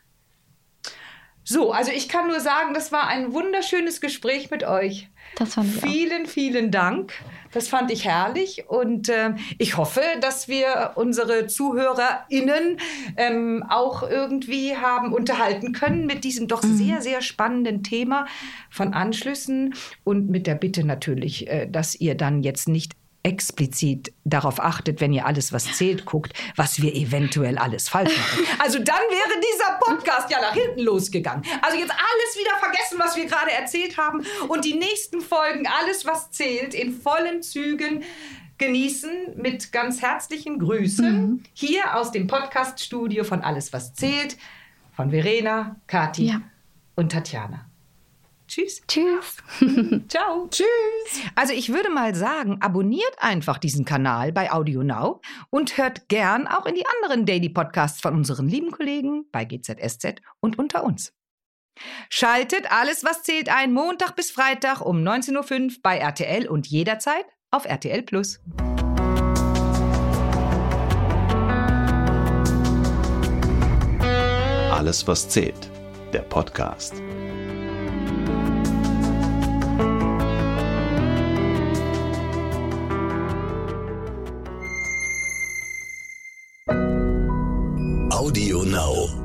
[1.43, 5.09] So, also ich kann nur sagen, das war ein wunderschönes Gespräch mit euch.
[5.35, 6.29] Das fand ich vielen, auch.
[6.29, 7.13] vielen Dank.
[7.51, 12.77] Das fand ich herrlich und äh, ich hoffe, dass wir unsere ZuhörerInnen
[13.15, 16.77] ähm, auch irgendwie haben unterhalten können mit diesem doch mhm.
[16.77, 18.25] sehr, sehr spannenden Thema
[18.71, 22.93] von Anschlüssen und mit der Bitte natürlich, äh, dass ihr dann jetzt nicht
[23.23, 28.45] explizit darauf achtet, wenn ihr alles, was zählt, guckt, was wir eventuell alles falsch machen.
[28.59, 31.43] Also dann wäre dieser Podcast ja nach hinten losgegangen.
[31.61, 36.05] Also jetzt alles wieder vergessen, was wir gerade erzählt haben und die nächsten Folgen, alles,
[36.05, 38.03] was zählt, in vollen Zügen
[38.57, 41.43] genießen mit ganz herzlichen Grüßen mhm.
[41.53, 44.37] hier aus dem Podcaststudio von Alles, was zählt,
[44.95, 46.41] von Verena, Kathi ja.
[46.95, 47.65] und Tatjana.
[48.53, 48.83] Tschüss.
[48.87, 49.37] Tschüss.
[50.09, 50.47] Ciao.
[50.47, 50.67] Tschüss.
[51.33, 56.45] Also ich würde mal sagen, abonniert einfach diesen Kanal bei Audio Now und hört gern
[56.45, 61.13] auch in die anderen Daily Podcasts von unseren lieben Kollegen bei GZSZ und unter uns.
[62.09, 67.25] Schaltet alles, was zählt ein, Montag bis Freitag um 19.05 Uhr bei RTL und jederzeit
[67.49, 68.39] auf RTL Plus.
[74.71, 75.71] Alles, was zählt.
[76.13, 77.02] Der Podcast.
[88.73, 89.22] Audio Now.